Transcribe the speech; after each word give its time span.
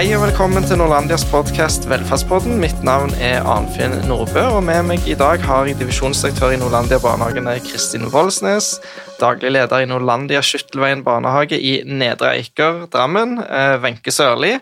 Hei 0.00 0.14
og 0.16 0.22
velkommen 0.22 0.64
til 0.64 0.78
Norlandias 0.80 1.26
podkast 1.28 1.84
Velferdspodden. 1.90 2.54
Mitt 2.56 2.78
navn 2.88 3.10
er 3.20 3.44
Arnfinn 3.44 3.98
Nordbø, 4.08 4.46
og 4.56 4.62
med 4.64 4.86
meg 4.88 5.04
i 5.04 5.12
dag 5.12 5.42
har 5.44 5.68
jeg 5.68 5.76
divisjonsdirektør 5.76 6.54
i 6.54 6.60
Norlandia 6.62 6.96
barnehagene 7.02 7.58
Kristin 7.66 8.08
Voldsnes, 8.08 8.70
daglig 9.20 9.52
leder 9.52 9.84
i 9.84 9.90
Norlandia 9.90 10.40
Skyttelveien 10.40 11.04
barnehage 11.04 11.60
i 11.60 11.74
Nedre 11.84 12.32
Eiker, 12.38 12.86
Drammen, 12.88 13.42
eh, 13.44 13.76
Wenche 13.84 14.16
Sørli, 14.16 14.54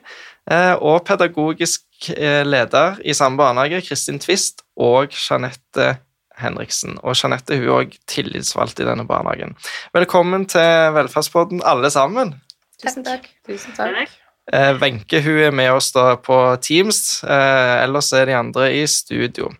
eh, 0.51 0.75
og 0.75 1.07
pedagogisk 1.07 2.11
eh, 2.17 2.43
leder 2.43 2.99
i 3.07 3.15
samme 3.15 3.39
barnehage, 3.39 3.85
Kristin 3.87 4.19
Twist, 4.19 4.67
og 4.75 5.15
Jeanette 5.15 6.01
Henriksen. 6.43 6.99
Og 7.07 7.15
Jeanette 7.15 7.63
hun 7.63 7.69
er 7.69 7.77
også 7.79 8.07
tillitsvalgt 8.11 8.83
i 8.83 8.91
denne 8.91 9.07
barnehagen. 9.07 9.55
Velkommen 9.95 10.51
til 10.51 10.97
Velferdspodden, 10.99 11.63
alle 11.63 11.95
sammen. 11.95 12.41
Tusen 12.83 13.07
takk. 13.07 13.31
Tusen 13.47 13.79
takk. 13.79 14.19
Wenche 14.53 15.21
hun 15.25 15.43
er 15.45 15.53
med 15.53 15.73
oss 15.75 15.91
da 15.93 16.15
på 16.17 16.37
Teams, 16.65 17.23
eh, 17.25 17.75
ellers 17.83 18.13
er 18.17 18.31
de 18.31 18.37
andre 18.39 18.71
i 18.79 18.87
studio. 18.89 19.51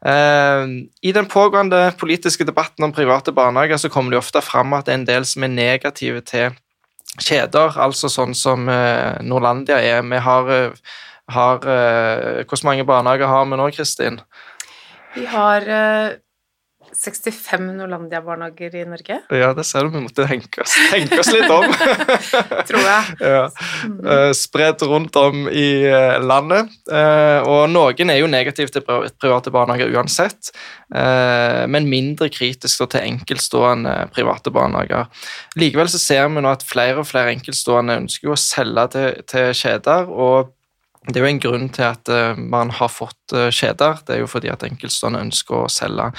Eh, 0.00 0.64
I 1.02 1.12
den 1.12 1.28
pågående 1.28 1.90
politiske 2.00 2.46
debatten 2.48 2.84
om 2.84 2.94
private 2.96 3.34
barnehager 3.36 3.76
så 3.76 3.90
kommer 3.92 4.14
det 4.14 4.22
ofte 4.22 4.40
fram 4.40 4.72
at 4.72 4.86
det 4.86 4.94
er 4.94 5.00
en 5.02 5.08
del 5.10 5.28
som 5.28 5.44
er 5.44 5.52
negative 5.52 6.24
til 6.24 6.56
kjeder, 7.18 7.76
altså 7.76 8.08
sånn 8.08 8.34
som 8.38 8.68
eh, 8.70 9.20
Norlandia 9.26 9.80
er. 9.82 10.02
Vi 10.06 10.22
har, 10.24 10.50
eh, 10.54 10.96
har 11.36 11.68
eh, 11.68 12.42
Hvor 12.48 12.64
mange 12.64 12.86
barnehager 12.88 13.28
har 13.28 13.44
vi 13.44 13.60
nå, 13.60 13.70
Kristin? 13.76 14.20
Vi 15.14 15.26
har 15.26 15.66
eh, 15.66 16.16
65 16.96 17.66
Norlandia-barnehager 17.78 18.74
i 18.80 18.84
Norge, 18.88 19.20
Ja, 19.30 19.52
det 19.54 19.64
ser 19.68 19.86
du 19.86 19.94
vi 19.94 20.02
måtte 20.04 20.26
tenke 20.28 20.64
oss, 20.64 20.74
tenke 20.90 21.20
oss 21.22 21.30
litt 21.32 21.50
om. 21.50 21.66
tror 22.68 22.84
jeg. 22.84 23.16
ja. 23.34 23.44
Eh, 24.14 24.32
Spredt 24.36 24.82
rundt 24.88 25.16
om 25.20 25.48
i 25.48 25.84
eh, 25.88 26.18
landet. 26.22 26.72
Eh, 26.90 27.40
og 27.46 27.70
noen 27.72 28.12
er 28.12 28.20
jo 28.20 28.30
negative 28.30 28.74
til 28.74 28.84
private 28.84 29.54
barnehager 29.54 29.92
uansett, 29.94 30.52
men 30.90 31.86
mindre 31.86 32.26
kritisk 32.34 32.80
til 32.90 33.04
enkeltstående 33.12 33.92
private 34.10 34.50
barnehager. 34.50 35.06
Likevel 35.60 35.90
så 35.92 36.00
ser 36.02 36.26
vi 36.26 36.42
nå 36.42 36.50
at 36.50 36.64
flere 36.66 37.04
og 37.04 37.06
flere 37.06 37.30
enkeltstående 37.36 38.00
ønsker 38.02 38.26
jo 38.26 38.34
å 38.34 38.40
selge 38.40 38.88
til, 38.96 39.20
til 39.30 39.52
kjeder. 39.54 40.10
og 40.10 40.50
det 41.08 41.16
er 41.16 41.24
jo 41.24 41.28
en 41.30 41.38
grunn 41.40 41.70
til 41.72 41.86
at 41.86 42.10
eh, 42.12 42.36
man 42.36 42.68
har 42.76 42.90
fått 42.92 43.32
eh, 43.32 43.48
kjeder. 43.48 44.02
Det 44.04 44.12
er 44.12 44.18
jo 44.20 44.28
fordi 44.28 44.50
at 44.52 44.66
enkeltstående 44.66 45.22
ønsker 45.24 45.62
å 45.62 45.70
selge. 45.72 46.10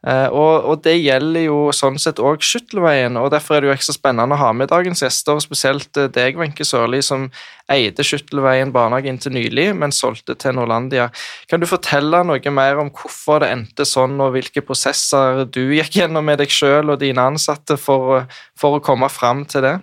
Eh, 0.00 0.32
og, 0.32 0.64
og 0.64 0.80
det 0.86 0.94
gjelder 0.96 1.44
jo 1.44 1.58
sånn 1.76 1.98
sett 2.00 2.22
òg 2.24 2.40
Skyttelveien, 2.40 3.18
og 3.20 3.28
derfor 3.34 3.58
er 3.58 3.60
det 3.60 3.68
jo 3.68 3.74
ekstra 3.74 3.94
spennende 3.98 4.38
å 4.38 4.40
ha 4.40 4.48
med 4.56 4.72
dagens 4.72 5.04
gjester, 5.04 5.36
og 5.36 5.44
spesielt 5.44 6.00
deg, 6.16 6.40
Wenche 6.40 6.64
Sørli, 6.64 7.02
som 7.04 7.28
eide 7.70 8.06
Skyttelveien 8.06 8.72
barnehage 8.72 9.12
inntil 9.12 9.36
nylig, 9.36 9.68
men 9.76 9.92
solgte 9.92 10.38
til 10.40 10.56
Norlandia. 10.56 11.10
Kan 11.52 11.60
du 11.60 11.68
fortelle 11.68 12.24
noe 12.24 12.56
mer 12.56 12.80
om 12.80 12.88
hvorfor 12.96 13.44
det 13.44 13.52
endte 13.52 13.84
sånn, 13.84 14.16
og 14.24 14.32
hvilke 14.38 14.64
prosesser 14.64 15.44
du 15.52 15.66
gikk 15.76 16.00
gjennom 16.00 16.24
med 16.24 16.40
deg 16.40 16.48
sjøl 16.48 16.96
og 16.96 17.02
dine 17.04 17.28
ansatte 17.28 17.76
for, 17.76 18.24
for 18.56 18.80
å 18.80 18.84
komme 18.88 19.12
fram 19.12 19.44
til 19.52 19.68
det? 19.68 19.76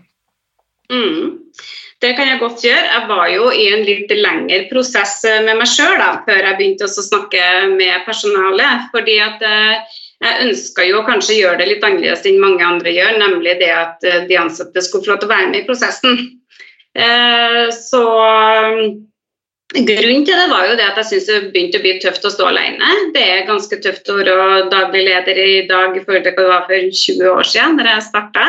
Mm. 0.89 1.46
Det 1.97 2.11
kan 2.13 2.29
jeg 2.29 2.41
godt 2.41 2.61
gjøre. 2.61 2.89
Jeg 2.93 3.05
var 3.09 3.29
jo 3.33 3.47
i 3.49 3.63
en 3.73 3.85
litt 3.85 4.11
lengre 4.13 4.59
prosess 4.69 5.15
eh, 5.25 5.39
med 5.45 5.57
meg 5.57 5.69
sjøl 5.71 6.03
før 6.27 6.43
jeg 6.45 6.57
begynte 6.59 6.85
å 6.85 6.93
snakke 6.93 7.45
med 7.73 8.05
personalet. 8.05 8.85
fordi 8.93 9.17
at 9.23 9.41
eh, 9.41 9.97
jeg 10.21 10.47
ønska 10.47 10.85
jo 10.85 11.01
kanskje 11.05 11.33
å 11.33 11.39
gjøre 11.39 11.61
det 11.61 11.69
litt 11.71 11.83
annerledes 11.85 12.25
enn 12.29 12.39
mange 12.41 12.65
andre 12.65 12.93
gjør, 12.93 13.17
nemlig 13.21 13.57
det 13.61 13.73
at 13.73 14.05
eh, 14.05 14.23
de 14.29 14.37
ansatte 14.37 14.85
skulle 14.85 15.07
få 15.07 15.15
lov 15.15 15.21
til 15.23 15.29
å 15.29 15.33
være 15.33 15.51
med 15.51 15.61
i 15.63 15.67
prosessen. 15.69 16.25
Så 17.77 18.01
Grunnen 19.75 20.23
til 20.25 20.39
det 20.39 20.47
var 20.49 20.63
jo 20.65 20.77
det 20.79 20.85
at 20.87 20.97
jeg 21.01 21.07
syns 21.09 21.25
det 21.27 21.49
begynte 21.51 21.77
å 21.77 21.83
bli 21.83 21.91
tøft 22.01 22.23
å 22.25 22.31
stå 22.33 22.47
alene. 22.49 22.87
Det 23.13 23.21
er 23.21 23.49
ganske 23.49 23.77
tøft 23.83 24.09
å 24.09 24.15
være 24.17 24.69
daglig 24.71 25.03
leder 25.05 25.41
i 25.43 25.65
dag 25.69 25.93
i 25.93 26.01
forhold 26.05 26.23
til 26.25 26.33
hva 26.37 26.45
det 26.45 26.53
var 26.53 26.63
for 26.69 26.87
20 27.01 27.33
år 27.33 27.49
siden, 27.51 27.77
da 27.81 27.91
jeg 27.91 28.05
starta. 28.07 28.45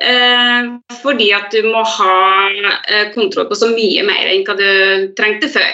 Eh, 0.00 0.68
fordi 1.02 1.28
at 1.36 1.52
du 1.52 1.68
må 1.68 1.82
ha 1.84 2.18
eh, 2.48 3.08
kontroll 3.12 3.50
på 3.50 3.58
så 3.58 3.68
mye 3.74 4.04
mer 4.08 4.30
enn 4.30 4.44
hva 4.46 4.56
du 4.56 5.10
trengte 5.18 5.50
før. 5.52 5.72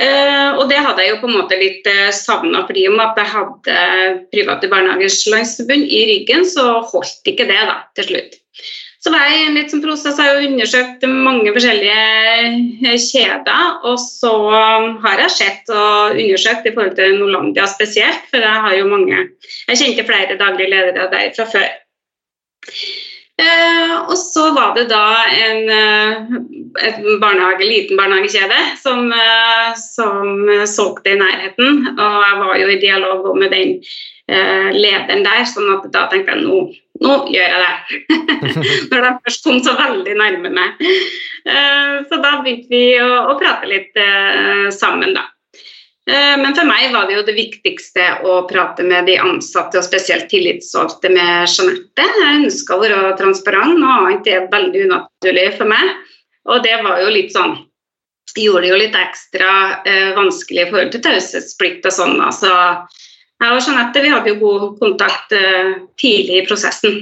Eh, 0.00 0.50
og 0.56 0.70
det 0.70 0.78
hadde 0.80 1.04
jeg 1.04 1.12
jo 1.12 1.18
på 1.20 1.28
en 1.28 1.36
måte 1.36 1.58
litt 1.60 1.88
eh, 1.90 2.12
savna, 2.16 2.62
fordi 2.68 2.86
om 2.88 3.00
at 3.02 3.18
jeg 3.18 3.28
hadde 3.34 3.80
Private 4.32 4.70
Barnehagers 4.72 5.18
Landsforbund 5.28 5.84
i 5.84 6.06
ryggen, 6.08 6.46
så 6.48 6.78
holdt 6.92 7.28
ikke 7.28 7.48
det 7.50 7.58
da, 7.58 7.82
til 7.98 8.08
slutt. 8.08 8.38
Så 9.02 9.10
var 9.10 9.26
jeg 9.26 9.40
i 9.40 9.46
en 9.48 9.56
litt 9.58 9.72
sånn 9.72 9.82
prosess, 9.82 10.20
jeg 10.20 10.30
har 10.30 10.44
undersøkt 10.46 11.04
mange 11.10 11.50
forskjellige 11.50 12.92
kjeder, 13.02 13.78
og 13.90 13.96
så 13.98 14.32
har 15.02 15.24
jeg 15.24 15.34
sett 15.34 15.72
og 15.74 16.14
undersøkt 16.14 16.68
i 16.70 16.72
forhold 16.76 16.94
til 17.00 17.16
Norlandia 17.18 17.66
spesielt, 17.66 18.28
for 18.30 18.46
jeg 18.46 18.66
har 18.66 18.76
jo 18.78 18.90
mange 18.92 19.24
Jeg 19.66 19.80
kjente 19.80 20.06
flere 20.06 20.38
daglige 20.38 20.70
ledere 20.70 21.10
der 21.10 21.34
fra 21.34 21.48
før. 21.50 21.72
Eh, 23.42 23.94
og 24.06 24.14
så 24.18 24.50
var 24.54 24.74
det 24.76 24.84
da 24.92 25.06
en, 25.26 25.70
eh, 25.70 26.52
barnehage, 27.20 27.64
liten 27.66 27.96
barnehagekjede 27.96 28.60
som, 28.82 29.12
eh, 29.12 29.74
som 29.76 30.46
solgte 30.66 31.10
i 31.10 31.18
nærheten. 31.18 31.98
Og 31.98 32.16
jeg 32.26 32.38
var 32.38 32.56
jo 32.60 32.68
i 32.68 32.80
dialog 32.80 33.36
med 33.38 33.50
den 33.50 33.74
eh, 34.28 34.70
lederen 34.72 35.24
der, 35.26 35.44
sånn 35.48 35.72
at 35.74 35.90
da 35.92 36.06
tenkte 36.08 36.36
jeg 36.36 36.46
nå, 36.46 36.60
nå 37.02 37.16
gjør 37.34 37.50
jeg 37.50 37.60
det. 37.66 37.74
Når 38.92 39.06
de 39.06 39.12
først 39.26 39.44
kom 39.44 39.60
så 39.64 39.74
veldig 39.80 40.16
nærme 40.20 40.54
meg. 40.54 40.86
Eh, 41.42 41.98
så 42.06 42.22
da 42.22 42.38
begynte 42.40 42.70
vi 42.70 42.84
å, 43.02 43.10
å 43.32 43.38
prate 43.40 43.68
litt 43.70 44.02
sammen, 44.78 45.16
da. 45.18 45.31
Eh, 46.10 46.36
Men 46.38 46.54
for 46.54 46.66
meg 46.66 46.92
var 46.92 47.06
det 47.06 47.18
jo 47.18 47.26
det 47.26 47.36
viktigste 47.36 48.06
å 48.26 48.40
prate 48.50 48.82
med 48.86 49.06
de 49.06 49.18
ansatte, 49.22 49.78
og 49.78 49.86
spesielt 49.86 50.28
tillitsvalgte 50.32 51.10
med 51.12 51.46
Jeanette. 51.46 52.06
Jeg 52.22 52.38
ønska 52.40 52.74
å 52.74 52.82
være 52.82 53.12
transparent, 53.20 53.78
noe 53.78 53.98
annet 54.00 54.26
er 54.26 54.48
veldig 54.50 54.88
unaturlig 54.88 55.52
for 55.58 55.70
meg. 55.70 55.92
Og 56.50 56.64
det 56.64 56.74
var 56.82 56.98
jo 57.02 57.12
litt 57.12 57.34
sånn 57.34 57.60
Gjorde 58.32 58.62
det 58.62 58.68
jo 58.70 58.76
litt 58.80 58.94
ekstra 58.96 59.48
eh, 59.84 60.14
vanskelig 60.16 60.62
i 60.62 60.68
forhold 60.70 60.92
til 60.94 61.02
taushetsplikt 61.04 61.84
og 61.84 61.92
sånn. 61.92 62.14
Altså, 62.24 62.48
jeg 63.42 63.52
og 63.52 63.66
Jeanette 63.66 64.00
vi 64.00 64.12
hadde 64.12 64.32
jo 64.32 64.38
god 64.40 64.78
kontakt 64.80 65.34
eh, 65.36 65.74
tidlig 66.00 66.38
i 66.38 66.46
prosessen. 66.46 66.96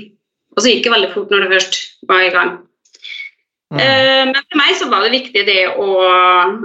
Og 0.57 0.65
så 0.65 0.73
gikk 0.73 0.89
det 0.89 0.95
veldig 0.97 1.13
fort 1.15 1.31
når 1.31 1.45
det 1.45 1.53
først 1.53 1.79
var 2.11 2.25
i 2.25 2.33
gang. 2.35 2.51
Eh, 3.79 4.27
Men 4.27 4.35
for 4.35 4.59
meg 4.59 4.75
så 4.75 4.89
var 4.91 5.05
det 5.05 5.15
viktig 5.15 5.45
det 5.47 5.61
å 5.79 5.89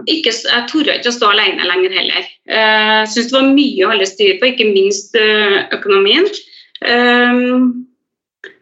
ikke, 0.10 0.32
Jeg 0.34 0.68
torde 0.72 0.98
ikke 0.98 1.12
å 1.12 1.18
stå 1.20 1.30
alene 1.30 1.68
lenger 1.70 1.94
heller. 1.94 2.30
Jeg 2.50 3.10
syns 3.14 3.30
det 3.30 3.38
var 3.38 3.50
mye 3.52 3.86
å 3.86 3.92
holde 3.92 4.08
styr 4.10 4.40
på, 4.42 4.50
ikke 4.50 4.72
minst 4.74 5.18
eh, 5.20 5.66
økonomien. 5.76 6.26
Eh, 6.82 7.44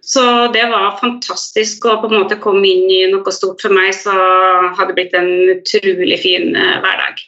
Så 0.03 0.23
det 0.51 0.63
var 0.67 0.97
fantastisk 0.99 1.85
å 1.87 2.01
på 2.01 2.09
en 2.11 2.19
måte 2.19 2.35
komme 2.43 2.67
inn 2.67 2.89
i 2.91 3.03
noe 3.11 3.31
stort 3.31 3.61
for 3.63 3.71
meg, 3.71 3.93
så 3.95 4.11
har 4.11 4.87
det 4.87 4.95
blitt 4.97 5.15
en 5.15 5.31
utrolig 5.53 6.19
fin 6.19 6.51
hverdag. 6.51 7.21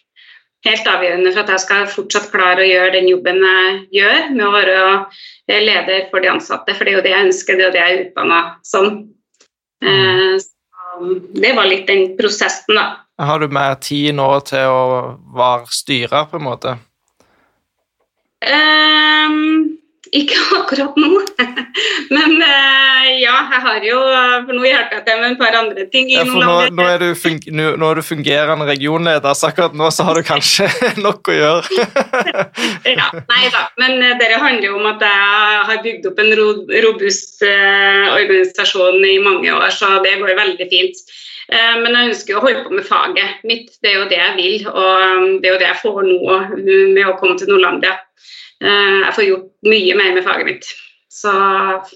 Helt 0.66 0.88
avgjørende 0.90 1.32
for 1.32 1.44
at 1.44 1.54
jeg 1.54 1.64
skal 1.64 1.88
fortsatt 1.88 2.32
klare 2.34 2.64
å 2.64 2.68
gjøre 2.68 2.96
den 2.98 3.08
jobben 3.08 3.40
jeg 3.44 3.80
gjør, 4.02 4.22
med 4.34 4.46
å 4.48 4.52
være 4.52 5.62
leder 5.64 6.08
for 6.12 6.20
de 6.24 6.32
ansatte, 6.34 6.76
for 6.76 6.84
det 6.84 6.92
er 6.92 6.98
jo 6.98 7.06
det 7.06 7.14
jeg 7.14 7.28
ønsker, 7.30 7.56
det 7.56 7.64
er 7.64 7.68
jo 7.68 7.76
det 7.76 7.84
jeg 7.84 7.96
er 7.96 8.04
utdanna 8.08 8.40
som. 8.66 8.92
Eh, 9.86 10.36
så 10.42 10.55
det 11.36 11.54
var 11.56 11.70
litt 11.70 11.88
den 11.88 12.14
prosessen, 12.20 12.78
da. 12.78 12.86
Har 13.22 13.40
du 13.40 13.48
mer 13.48 13.78
tid 13.80 14.16
nå 14.18 14.28
til 14.48 14.68
å 14.68 14.86
være 15.36 15.72
styrer, 15.72 16.28
på 16.32 16.40
en 16.40 16.46
måte? 16.46 16.76
Ehm, 18.46 19.65
ikke 20.16 20.38
akkurat 20.56 20.98
nå, 21.00 21.10
men 22.16 22.36
eh, 22.46 23.08
ja, 23.20 23.36
jeg 23.52 23.62
har 23.66 23.86
jo 23.86 23.98
For 24.46 24.52
nå 24.56 24.64
hjelper 24.68 25.00
jeg 25.00 25.06
til 25.08 25.20
med 25.22 25.34
et 25.34 25.42
par 25.42 25.58
andre 25.60 25.86
ting. 25.92 26.10
i 26.10 26.16
Ja, 26.18 26.24
nå, 26.28 26.38
nå, 26.40 26.56
er 26.62 27.04
nå, 27.76 27.90
er 27.90 28.00
du 28.00 28.06
fungerende 28.06 28.68
regionleder, 28.70 29.36
så 29.36 29.50
akkurat 29.50 29.76
nå 29.76 29.90
så 29.92 30.08
har 30.08 30.20
du 30.20 30.24
kanskje 30.28 30.70
nok 31.06 31.32
å 31.32 31.36
gjøre. 31.36 31.88
ja, 33.00 33.10
nei 33.34 33.52
da, 33.54 33.68
men 33.82 34.00
eh, 34.00 34.16
det 34.22 34.32
handler 34.34 34.70
jo 34.70 34.80
om 34.80 34.90
at 34.94 35.04
jeg 35.04 35.68
har 35.70 35.84
bygd 35.84 36.10
opp 36.12 36.24
en 36.24 36.34
robust 36.88 37.46
eh, 37.48 38.08
organisasjon 38.16 39.00
i 39.04 39.20
mange 39.24 39.52
år, 39.52 39.70
så 39.76 39.98
det 40.06 40.18
går 40.22 40.36
veldig 40.40 40.72
fint. 40.72 41.06
Men 41.46 41.94
jeg 41.94 42.10
ønsker 42.10 42.38
å 42.40 42.42
holde 42.42 42.64
på 42.66 42.72
med 42.74 42.88
faget 42.88 43.44
mitt, 43.46 43.68
det 43.86 43.92
er 43.92 44.00
jo 44.00 44.08
det 44.10 44.18
jeg 44.18 44.34
vil, 44.40 44.64
og 44.66 45.28
det 45.44 45.46
er 45.46 45.54
jo 45.54 45.60
det 45.62 45.68
jeg 45.68 45.78
får 45.84 46.00
nå 46.08 46.38
med 46.96 47.04
å 47.06 47.14
komme 47.20 47.38
til 47.38 47.52
Nordlandia. 47.52 47.92
Eh, 48.64 48.98
jeg 49.04 49.14
får 49.18 49.28
gjort 49.30 49.52
mye 49.68 50.00
mer 50.00 50.16
med 50.16 50.26
faget 50.26 50.50
mitt. 50.50 50.72
Så 51.12 51.32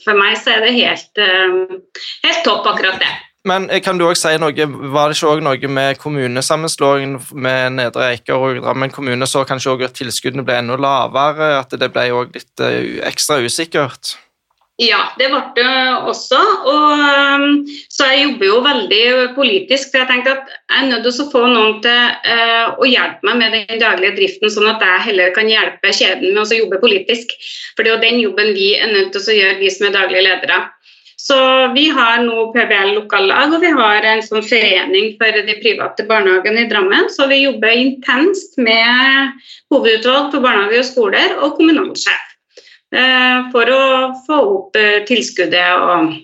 for 0.03 0.19
meg 0.19 0.37
så 0.39 0.55
er 0.55 0.65
det 0.65 0.75
helt, 0.77 1.11
eh, 1.19 1.57
helt 2.25 2.45
topp 2.45 2.67
akkurat 2.67 2.99
det. 2.99 3.11
Men 3.47 3.69
eh, 3.69 3.81
kan 3.83 3.97
du 3.97 4.05
også 4.05 4.29
si 4.29 4.39
noe, 4.41 4.67
var 4.91 5.09
det 5.09 5.17
ikke 5.17 5.33
også 5.33 5.45
noe 5.45 5.71
med 5.71 5.99
kommunesammenslåingen 5.99 7.19
med 7.33 7.77
Nedre 7.77 8.11
Eiker 8.13 8.35
og 8.35 8.63
Drammen 8.63 8.91
kommune, 8.91 9.27
så 9.27 9.45
kanskje 9.47 9.75
også 9.75 9.87
at 9.87 9.99
tilskuddene 9.99 10.45
ble 10.47 10.59
enda 10.59 10.79
lavere, 10.79 11.53
at 11.59 11.71
det 11.79 11.91
ble 11.95 12.09
òg 12.15 12.35
litt 12.35 12.65
ekstra 13.07 13.39
usikkert? 13.43 14.17
Ja, 14.79 14.99
det 15.19 15.27
ble 15.27 15.39
det 15.57 15.71
også. 16.07 16.39
Og, 16.71 17.01
um, 17.03 17.65
så 17.91 18.07
jeg 18.07 18.21
jobber 18.23 18.47
jo 18.47 18.59
veldig 18.63 19.01
politisk. 19.35 19.91
for 19.91 19.99
Jeg 19.99 20.07
tenkte 20.07 20.37
at 20.37 20.53
jeg 20.53 20.77
er 20.77 20.87
nødt 20.87 21.03
til 21.03 21.19
å 21.25 21.31
få 21.33 21.41
noen 21.51 21.81
til 21.83 22.13
uh, 22.23 22.79
å 22.79 22.87
hjelpe 22.87 23.27
meg 23.27 23.41
med 23.41 23.57
den 23.57 23.81
daglige 23.81 24.15
driften, 24.21 24.53
sånn 24.53 24.69
at 24.71 24.85
jeg 24.85 25.05
heller 25.09 25.35
kan 25.35 25.51
hjelpe 25.51 25.91
kjeden 25.91 26.31
med 26.31 26.45
å 26.45 26.61
jobbe 26.61 26.79
politisk. 26.79 27.35
For 27.75 27.83
det 27.83 27.91
er 27.91 27.97
jo 27.97 28.05
den 28.05 28.21
jobben 28.23 28.53
vi 28.55 28.71
er 28.79 28.93
nødt 28.93 29.11
til 29.17 29.27
å 29.27 29.37
gjøre, 29.41 29.59
vi 29.59 29.73
som 29.75 29.89
er 29.89 29.97
daglige 29.99 30.27
ledere. 30.29 30.61
Så 31.19 31.37
Vi 31.75 31.89
har 31.91 32.23
nå 32.23 32.47
PBL 32.55 32.95
lokallag 32.95 33.51
og 33.53 33.59
vi 33.61 33.75
har 33.75 34.07
en 34.07 34.23
sånn 34.23 34.45
forening 34.47 35.11
for 35.19 35.43
de 35.49 35.59
private 35.59 36.07
barnehagene 36.07 36.63
i 36.63 36.71
Drammen. 36.71 37.11
Så 37.11 37.27
vi 37.27 37.43
jobber 37.43 37.75
intenst 37.75 38.55
med 38.57 39.35
hovedutvalg 39.75 40.31
for 40.31 40.39
barnehager 40.39 40.79
og 40.79 40.87
skoler 40.87 41.35
og 41.43 41.59
kommunalsjef. 41.59 42.38
Eh, 42.89 43.49
for 43.53 43.69
å 43.69 43.81
få 44.25 44.39
opp 44.55 44.77
eh, 44.79 45.03
tilskuddet 45.05 45.77
og 45.77 46.15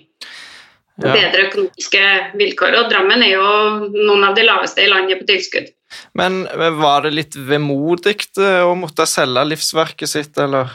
bedre 0.98 1.44
økonomiske 1.46 2.06
vilkår. 2.40 2.78
Og 2.80 2.88
Drammen 2.90 3.22
er 3.22 3.36
jo 3.36 3.50
noen 3.92 4.24
av 4.26 4.34
de 4.34 4.46
laveste 4.48 4.82
i 4.82 4.90
landet 4.90 5.20
på 5.20 5.28
tilskudd. 5.30 5.70
Men 6.18 6.42
var 6.80 7.04
det 7.04 7.14
litt 7.14 7.36
vemodig 7.38 8.18
eh, 8.42 8.64
å 8.66 8.74
måtte 8.78 9.06
selge 9.06 9.44
livsverket 9.52 10.10
sitt, 10.10 10.34
eller? 10.42 10.74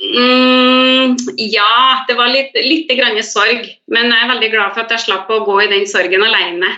Mm, 0.00 1.18
ja, 1.36 2.04
det 2.08 2.16
var 2.16 2.32
litt, 2.32 2.56
litt 2.56 2.88
grann 2.96 3.20
sorg. 3.26 3.68
Men 3.92 4.08
jeg 4.08 4.22
er 4.22 4.32
veldig 4.32 4.50
glad 4.54 4.72
for 4.72 4.86
at 4.86 4.96
jeg 4.96 5.10
slapp 5.10 5.28
å 5.28 5.42
gå 5.44 5.58
i 5.60 5.68
den 5.74 5.84
sorgen 5.90 6.24
alene. 6.24 6.72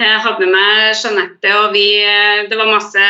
Jeg 0.00 0.22
hadde 0.22 0.46
med 0.46 0.54
meg 0.54 0.94
Jeanette, 0.94 1.56
og 1.58 1.74
vi, 1.74 1.88
det 2.46 2.56
var 2.56 2.70
masse 2.70 3.08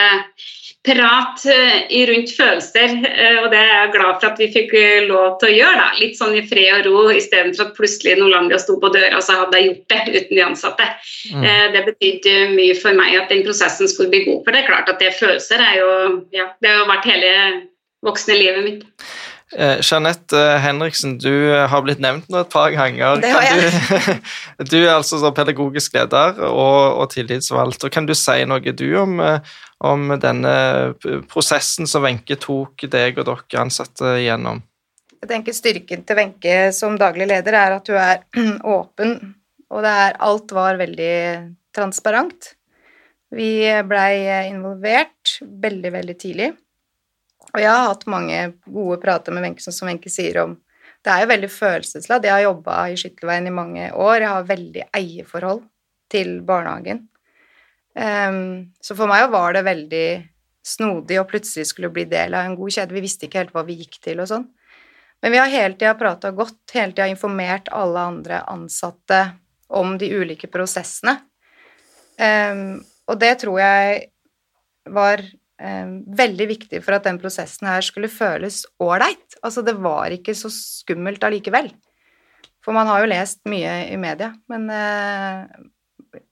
prat 0.86 1.42
eh, 1.44 2.06
rundt 2.08 2.30
følelser, 2.32 2.94
eh, 3.04 3.38
og 3.42 3.50
det 3.52 3.58
er 3.60 3.68
jeg 3.68 3.92
glad 3.96 4.14
for 4.16 4.28
at 4.30 4.38
vi 4.40 4.48
fikk 4.54 4.72
eh, 4.78 5.08
lov 5.10 5.36
til 5.40 5.50
å 5.50 5.56
gjøre. 5.58 5.80
Da. 5.80 5.88
Litt 6.00 6.16
sånn 6.16 6.36
i 6.38 6.44
fred 6.48 6.86
og 6.88 6.88
ro, 6.88 7.02
istedenfor 7.12 7.66
at 7.66 7.74
plutselig 7.76 8.16
Norlandia 8.16 8.60
sto 8.62 8.78
på 8.80 8.92
døra, 8.94 9.20
så 9.24 9.42
hadde 9.42 9.60
jeg 9.60 9.68
gjort 9.68 9.92
det 9.92 10.00
uten 10.14 10.38
de 10.38 10.44
ansatte. 10.46 10.86
Mm. 11.34 11.48
Det 11.74 11.82
betydde 11.90 12.36
mye 12.54 12.78
for 12.80 12.96
meg 12.96 13.18
at 13.18 13.32
den 13.32 13.44
prosessen 13.44 13.90
skulle 13.92 14.12
bli 14.14 14.24
god. 14.30 14.40
For 14.46 14.56
det 14.56 14.62
er 14.62 14.70
klart 14.70 14.92
at 14.92 15.02
det 15.04 15.12
følelser 15.18 15.60
er 15.64 15.80
jo 15.82 15.90
ja, 16.34 16.48
Det 16.62 16.72
har 16.72 16.80
jo 16.80 16.88
vært 16.88 17.10
hele 17.10 17.34
voksne 18.06 18.38
livet 18.40 18.64
mitt. 18.64 18.86
Eh, 19.50 19.80
Jeanette 19.82 20.38
Henriksen, 20.62 21.16
du 21.18 21.50
har 21.50 21.82
blitt 21.82 21.98
nevnt 22.02 22.28
nå 22.30 22.44
et 22.44 22.52
par 22.52 22.70
ganger. 22.70 23.18
Det 23.22 23.32
har 23.34 23.46
jeg. 23.48 24.20
Du, 24.60 24.64
du 24.72 24.76
er 24.84 24.92
altså 24.94 25.32
pedagogisk 25.34 25.96
leder 25.98 26.38
og, 26.46 27.00
og 27.02 27.10
tillitsvalgt. 27.10 27.84
og 27.84 27.94
Kan 27.94 28.06
du 28.06 28.14
si 28.14 28.44
noe 28.46 28.74
du 28.76 28.86
om, 29.00 29.18
om 29.82 30.14
denne 30.22 30.54
prosessen 31.30 31.90
som 31.90 32.06
Wenche 32.06 32.38
tok 32.38 32.86
deg 32.92 33.18
og 33.18 33.26
dere 33.32 33.64
ansatte 33.64 34.14
gjennom? 34.22 34.62
Jeg 35.20 35.28
tenker 35.34 35.56
Styrken 35.56 36.06
til 36.06 36.16
Wenche 36.16 36.56
som 36.72 36.94
daglig 37.00 37.26
leder 37.28 37.58
er 37.58 37.76
at 37.80 37.90
du 37.90 37.98
er 37.98 38.22
åpen, 38.78 39.18
og 39.70 39.84
er, 39.84 40.14
alt 40.22 40.54
var 40.54 40.78
veldig 40.78 41.18
transparent. 41.74 42.54
Vi 43.34 43.52
blei 43.86 44.46
involvert 44.48 45.38
veldig, 45.42 45.92
veldig 45.98 46.18
tidlig. 46.18 46.52
Og 47.54 47.62
jeg 47.62 47.70
har 47.70 47.88
hatt 47.88 48.06
mange 48.10 48.40
gode 48.66 48.98
prater 49.02 49.34
med 49.34 49.44
Wenche, 49.44 49.72
som 49.74 49.90
Wenche 49.90 50.12
sier 50.12 50.42
om 50.44 50.58
Det 51.00 51.12
er 51.12 51.22
jo 51.22 51.30
veldig 51.30 51.48
følelsesladd. 51.48 52.26
Jeg 52.28 52.34
har 52.34 52.42
jobba 52.44 52.74
i 52.92 52.96
Skytterveien 53.00 53.46
i 53.48 53.54
mange 53.56 53.86
år. 53.96 54.18
Jeg 54.20 54.28
har 54.28 54.50
veldig 54.50 54.82
eierforhold 54.98 55.62
til 56.12 56.34
barnehagen. 56.44 57.06
Um, 57.96 58.70
så 58.84 58.94
for 58.98 59.08
meg 59.08 59.30
var 59.32 59.56
det 59.56 59.64
veldig 59.64 60.08
snodig 60.60 61.16
å 61.16 61.26
plutselig 61.28 61.70
skulle 61.70 61.90
bli 61.94 62.04
del 62.10 62.36
av 62.36 62.44
en 62.44 62.58
god 62.58 62.74
kjede. 62.76 62.96
Vi 62.98 63.04
visste 63.06 63.26
ikke 63.26 63.40
helt 63.40 63.54
hva 63.56 63.64
vi 63.64 63.78
gikk 63.80 63.96
til 64.04 64.20
og 64.20 64.28
sånn. 64.28 64.44
Men 65.24 65.32
vi 65.32 65.40
har 65.40 65.52
hele 65.52 65.76
tida 65.76 65.96
prata 65.96 66.30
godt, 66.36 66.62
hele 66.72 66.92
tida 66.92 67.08
informert 67.10 67.68
alle 67.72 68.04
andre 68.12 68.44
ansatte 68.48 69.22
om 69.72 69.96
de 70.00 70.08
ulike 70.16 70.48
prosessene. 70.52 71.16
Um, 72.20 72.80
og 73.08 73.20
det 73.20 73.34
tror 73.40 73.60
jeg 73.60 74.00
var 74.92 75.24
um, 75.60 75.92
veldig 76.16 76.46
viktig 76.50 76.80
for 76.84 76.96
at 76.96 77.06
den 77.06 77.20
prosessen 77.20 77.68
her 77.70 77.84
skulle 77.84 78.10
føles 78.12 78.64
ålreit. 78.82 79.38
Altså, 79.44 79.64
det 79.66 79.76
var 79.80 80.12
ikke 80.14 80.34
så 80.36 80.50
skummelt 80.52 81.24
allikevel. 81.26 81.70
For 82.64 82.76
man 82.76 82.88
har 82.90 83.02
jo 83.02 83.10
lest 83.12 83.40
mye 83.48 83.72
i 83.88 83.96
media, 84.00 84.34
men 84.52 84.66
eh, 84.74 85.44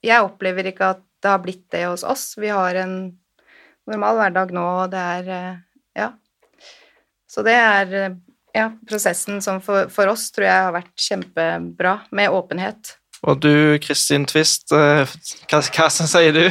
jeg 0.05 0.25
opplever 0.25 0.69
ikke 0.69 0.93
at 0.97 1.05
det 1.23 1.33
har 1.33 1.41
blitt 1.43 1.65
det 1.73 1.87
hos 1.87 2.05
oss. 2.07 2.35
Vi 2.39 2.51
har 2.53 2.77
en 2.79 2.99
normal 3.89 4.21
hverdag 4.21 4.53
nå, 4.55 4.67
og 4.85 4.93
det 4.93 5.05
er 5.19 5.35
eh, 5.37 5.55
Ja. 5.99 6.13
Så 7.29 7.43
det 7.45 7.57
er 7.57 7.95
eh, 7.97 8.19
ja, 8.57 8.69
prosessen 8.89 9.43
som 9.45 9.61
for, 9.65 9.89
for, 9.93 10.13
oss 10.13 10.29
tror 10.33 10.49
jeg 10.49 10.67
har 10.69 10.77
vært 10.77 10.95
kjempebra, 11.09 11.99
med 12.13 12.33
åpenhet. 12.33 12.95
Og 13.27 13.41
du, 13.43 13.51
Kristin 13.83 14.29
Twist, 14.31 14.71
eh, 14.71 15.03
hva, 15.51 15.61
hva 15.63 15.89
sier 15.91 16.37
du? 16.37 16.45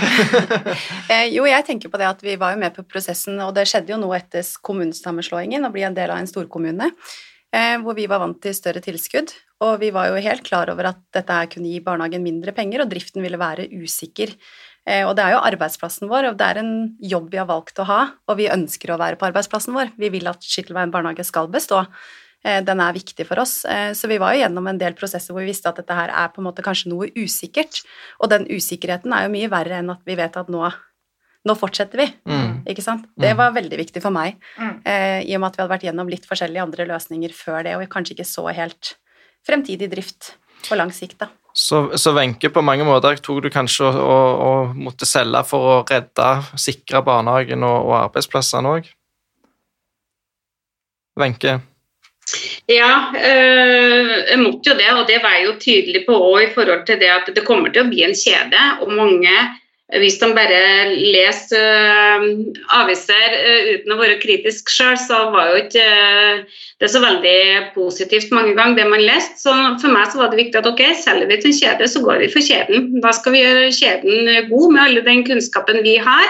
jo, 1.37 1.47
jeg 1.47 1.67
tenker 1.67 1.93
på 1.93 2.01
det 2.01 2.09
at 2.09 2.23
vi 2.25 2.35
var 2.39 2.55
jo 2.55 2.61
med 2.65 2.75
på 2.75 2.83
prosessen, 2.83 3.39
og 3.45 3.53
det 3.55 3.67
skjedde 3.71 3.95
jo 3.95 4.01
noe 4.01 4.19
etter 4.19 4.43
kommunesammenslåingen, 4.67 5.63
å 5.63 5.71
bli 5.73 5.87
en 5.87 5.97
del 5.97 6.11
av 6.11 6.19
en 6.19 6.29
storkommune, 6.29 6.91
hvor 7.81 7.95
vi 7.95 8.09
var 8.11 8.19
vant 8.19 8.37
til 8.43 8.53
større 8.53 8.81
tilskudd. 8.83 9.31
Og 9.63 9.79
vi 9.81 9.89
var 9.95 10.11
jo 10.11 10.19
helt 10.21 10.43
klar 10.45 10.69
over 10.69 10.91
at 10.91 10.99
dette 11.15 11.33
her 11.33 11.47
kunne 11.49 11.71
gi 11.71 11.79
barnehagen 11.81 12.25
mindre 12.25 12.53
penger, 12.53 12.83
og 12.83 12.91
driften 12.91 13.23
ville 13.23 13.39
være 13.41 13.69
usikker. 13.71 14.35
Eh, 14.87 15.03
og 15.03 15.17
det 15.17 15.25
er 15.25 15.35
jo 15.35 15.43
arbeidsplassen 15.49 16.07
vår, 16.11 16.29
og 16.29 16.37
det 16.39 16.47
er 16.47 16.61
en 16.61 16.71
jobb 17.03 17.31
vi 17.33 17.41
har 17.41 17.49
valgt 17.49 17.81
å 17.81 17.87
ha, 17.89 17.99
og 18.29 18.39
vi 18.39 18.51
ønsker 18.51 18.93
å 18.93 18.99
være 19.01 19.19
på 19.19 19.27
arbeidsplassen 19.27 19.75
vår. 19.75 19.91
Vi 19.99 20.11
vil 20.13 20.29
at 20.31 20.45
Skittelveien 20.45 20.93
barnehage 20.93 21.25
skal 21.27 21.49
bestå. 21.51 21.83
Eh, 22.45 22.59
den 22.65 22.81
er 22.83 22.95
viktig 22.95 23.25
for 23.27 23.41
oss. 23.41 23.59
Eh, 23.65 23.91
så 23.97 24.09
vi 24.09 24.19
var 24.21 24.35
jo 24.35 24.43
gjennom 24.43 24.67
en 24.69 24.81
del 24.81 24.97
prosesser 24.97 25.33
hvor 25.33 25.43
vi 25.43 25.51
visste 25.51 25.71
at 25.71 25.79
dette 25.81 25.95
her 25.97 26.13
er 26.13 26.33
på 26.33 26.41
en 26.41 26.49
måte 26.49 26.65
kanskje 26.65 26.91
noe 26.93 27.09
usikkert. 27.17 27.81
Og 28.21 28.31
den 28.33 28.47
usikkerheten 28.49 29.15
er 29.15 29.25
jo 29.25 29.33
mye 29.33 29.49
verre 29.51 29.81
enn 29.81 29.93
at 29.93 30.03
vi 30.07 30.17
vet 30.19 30.37
at 30.39 30.51
nå, 30.53 30.63
nå 31.47 31.57
fortsetter 31.57 32.03
vi. 32.03 32.07
Mm. 32.29 32.61
Ikke 32.69 32.85
sant? 32.85 33.07
Det 33.17 33.33
mm. 33.33 33.41
var 33.41 33.57
veldig 33.57 33.81
viktig 33.81 34.03
for 34.03 34.13
meg, 34.13 34.37
mm. 34.59 34.75
i 35.23 35.35
og 35.37 35.41
med 35.41 35.49
at 35.49 35.57
vi 35.57 35.63
hadde 35.63 35.73
vært 35.73 35.87
gjennom 35.87 36.11
litt 36.11 36.27
forskjellige 36.27 36.65
andre 36.65 36.87
løsninger 36.89 37.35
før 37.35 37.61
det, 37.67 37.75
og 37.77 37.87
kanskje 37.91 38.17
ikke 38.17 38.27
så 38.27 38.47
helt 38.51 38.97
fremtidig 39.47 39.87
drift 39.91 40.33
på 40.67 40.75
lang 40.75 40.91
sikt. 40.91 41.21
da. 41.23 41.31
Så 41.57 42.11
Wenche, 42.13 42.51
på 42.53 42.61
mange 42.61 42.85
måter 42.85 43.17
tok 43.23 43.39
du 43.45 43.49
kanskje 43.49 43.87
å, 43.89 44.17
måtte 44.77 45.07
selge 45.09 45.41
for 45.47 45.71
å 45.71 45.79
redde, 45.89 46.27
sikre 46.59 47.01
barnehagen 47.05 47.65
og, 47.65 47.87
og 47.87 47.95
arbeidsplassene 48.03 48.75
òg? 48.75 48.91
Wenche? 51.17 51.55
Ja, 52.67 53.13
øh, 53.15 54.09
jeg 54.27 54.39
måtte 54.41 54.73
jo 54.73 54.75
det, 54.75 54.89
og 54.91 55.05
det 55.07 55.21
var 55.23 55.37
jo 55.39 55.53
tydelig 55.61 56.03
på 56.07 56.17
òg 56.33 56.49
i 56.49 56.51
forhold 56.55 56.83
til 56.87 56.99
det 56.99 57.07
at 57.13 57.29
det 57.31 57.45
kommer 57.47 57.71
til 57.71 57.85
å 57.85 57.87
bli 57.91 58.03
en 58.03 58.17
kjede. 58.17 58.65
og 58.81 58.91
mange 58.91 59.37
hvis 59.95 60.17
de 60.19 60.27
bare 60.35 60.63
leser 60.99 61.61
uh, 62.19 62.23
aviser 62.75 63.35
uten 63.71 63.93
å 63.95 63.99
være 64.01 64.17
kritisk 64.19 64.67
sjøl, 64.67 64.97
så 64.99 65.19
var 65.31 65.53
jo 65.53 65.61
ikke 65.61 65.85
det 66.83 66.89
så 66.91 66.99
veldig 66.99 67.71
positivt 67.71 68.33
mange 68.35 68.51
ganger, 68.57 68.75
det 68.81 68.87
man 68.91 69.05
leste. 69.05 69.39
Så 69.39 69.53
for 69.79 69.95
meg 69.95 70.11
så 70.11 70.19
var 70.19 70.33
det 70.33 70.41
viktig 70.41 70.59
at 70.59 70.67
ok, 70.67 70.83
selger 71.05 71.31
vi 71.31 71.39
til 71.39 71.53
en 71.53 71.59
kjede, 71.61 71.87
så 71.87 72.03
går 72.03 72.19
vi 72.19 72.31
for 72.35 72.43
kjeden. 72.43 72.89
Da 72.99 73.15
skal 73.15 73.37
vi 73.37 73.45
gjøre 73.45 73.71
kjeden 73.79 74.49
god 74.51 74.75
med 74.75 74.83
alle 74.83 75.05
den 75.07 75.23
kunnskapen 75.29 75.79
vi 75.87 75.95
har. 76.03 76.27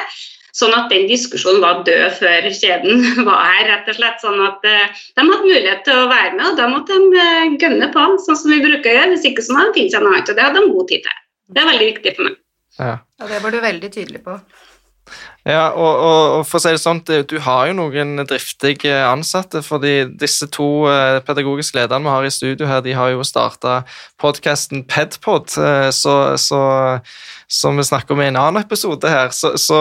Sånn 0.57 0.73
at 0.73 0.89
den 0.89 1.05
diskusjonen 1.09 1.61
var 1.61 1.83
død 1.85 2.15
før 2.17 2.47
kjeden 2.49 3.03
var 3.27 3.43
her, 3.45 3.67
rett 3.71 3.91
og 3.91 3.99
slett. 3.99 4.23
Sånn 4.23 4.41
at 4.41 4.63
de 4.65 4.77
hadde 5.21 5.43
mulighet 5.43 5.83
til 5.85 6.01
å 6.01 6.09
være 6.09 6.33
med, 6.33 6.45
og 6.49 6.57
da 6.57 6.69
måtte 6.71 6.97
de 6.97 7.59
gønne 7.61 7.91
på, 7.93 8.07
sånn 8.25 8.41
som 8.41 8.53
vi 8.55 8.63
bruker 8.63 8.89
å 8.89 8.97
gjøre. 8.97 9.11
Hvis 9.13 9.29
ikke 9.29 9.45
så 9.45 9.53
må 9.53 9.67
de 9.67 9.75
finne 9.77 9.93
seg 9.93 10.05
noe 10.05 10.15
annet, 10.15 10.31
og 10.33 10.39
det 10.39 10.47
hadde 10.47 10.63
de 10.63 10.73
god 10.73 10.89
tid 10.93 11.05
til. 11.05 11.21
Det 11.53 11.61
er 11.61 11.69
veldig 11.71 11.91
viktig 11.93 12.15
for 12.17 12.29
meg. 12.29 12.39
Ja. 12.77 12.95
ja 13.21 13.29
det 13.29 13.43
var 13.43 13.53
du 13.53 13.61
veldig 13.63 13.91
tydelig 13.93 14.23
på. 14.25 14.39
Ja, 15.47 15.69
og, 15.71 15.93
og, 16.03 16.23
og, 16.37 16.41
for 16.47 16.59
å 16.59 16.61
si 16.61 16.73
det 16.75 16.81
sånn, 16.83 16.99
du 17.07 17.37
har 17.45 17.69
jo 17.69 17.75
noen 17.77 18.19
driftige 18.27 18.97
ansatte. 19.07 19.61
fordi 19.63 20.09
disse 20.19 20.49
to 20.51 20.87
eh, 20.91 21.19
pedagogiske 21.23 21.77
lederne 21.77 22.03
vi 22.03 22.11
har 22.11 22.27
i 22.27 22.33
studio 22.33 22.67
her, 22.67 22.81
de 22.83 22.95
har 22.97 23.13
jo 23.13 23.23
starta 23.23 23.79
podkasten 24.19 24.83
Pedpod, 24.89 25.55
eh, 25.55 25.87
så, 25.95 26.35
så, 26.35 26.59
som 27.47 27.77
vi 27.79 27.83
snakker 27.87 28.13
om 28.13 28.21
i 28.21 28.27
en 28.27 28.39
annen 28.39 28.61
episode 28.61 29.09
her. 29.09 29.29
Så, 29.35 29.55
så, 29.57 29.79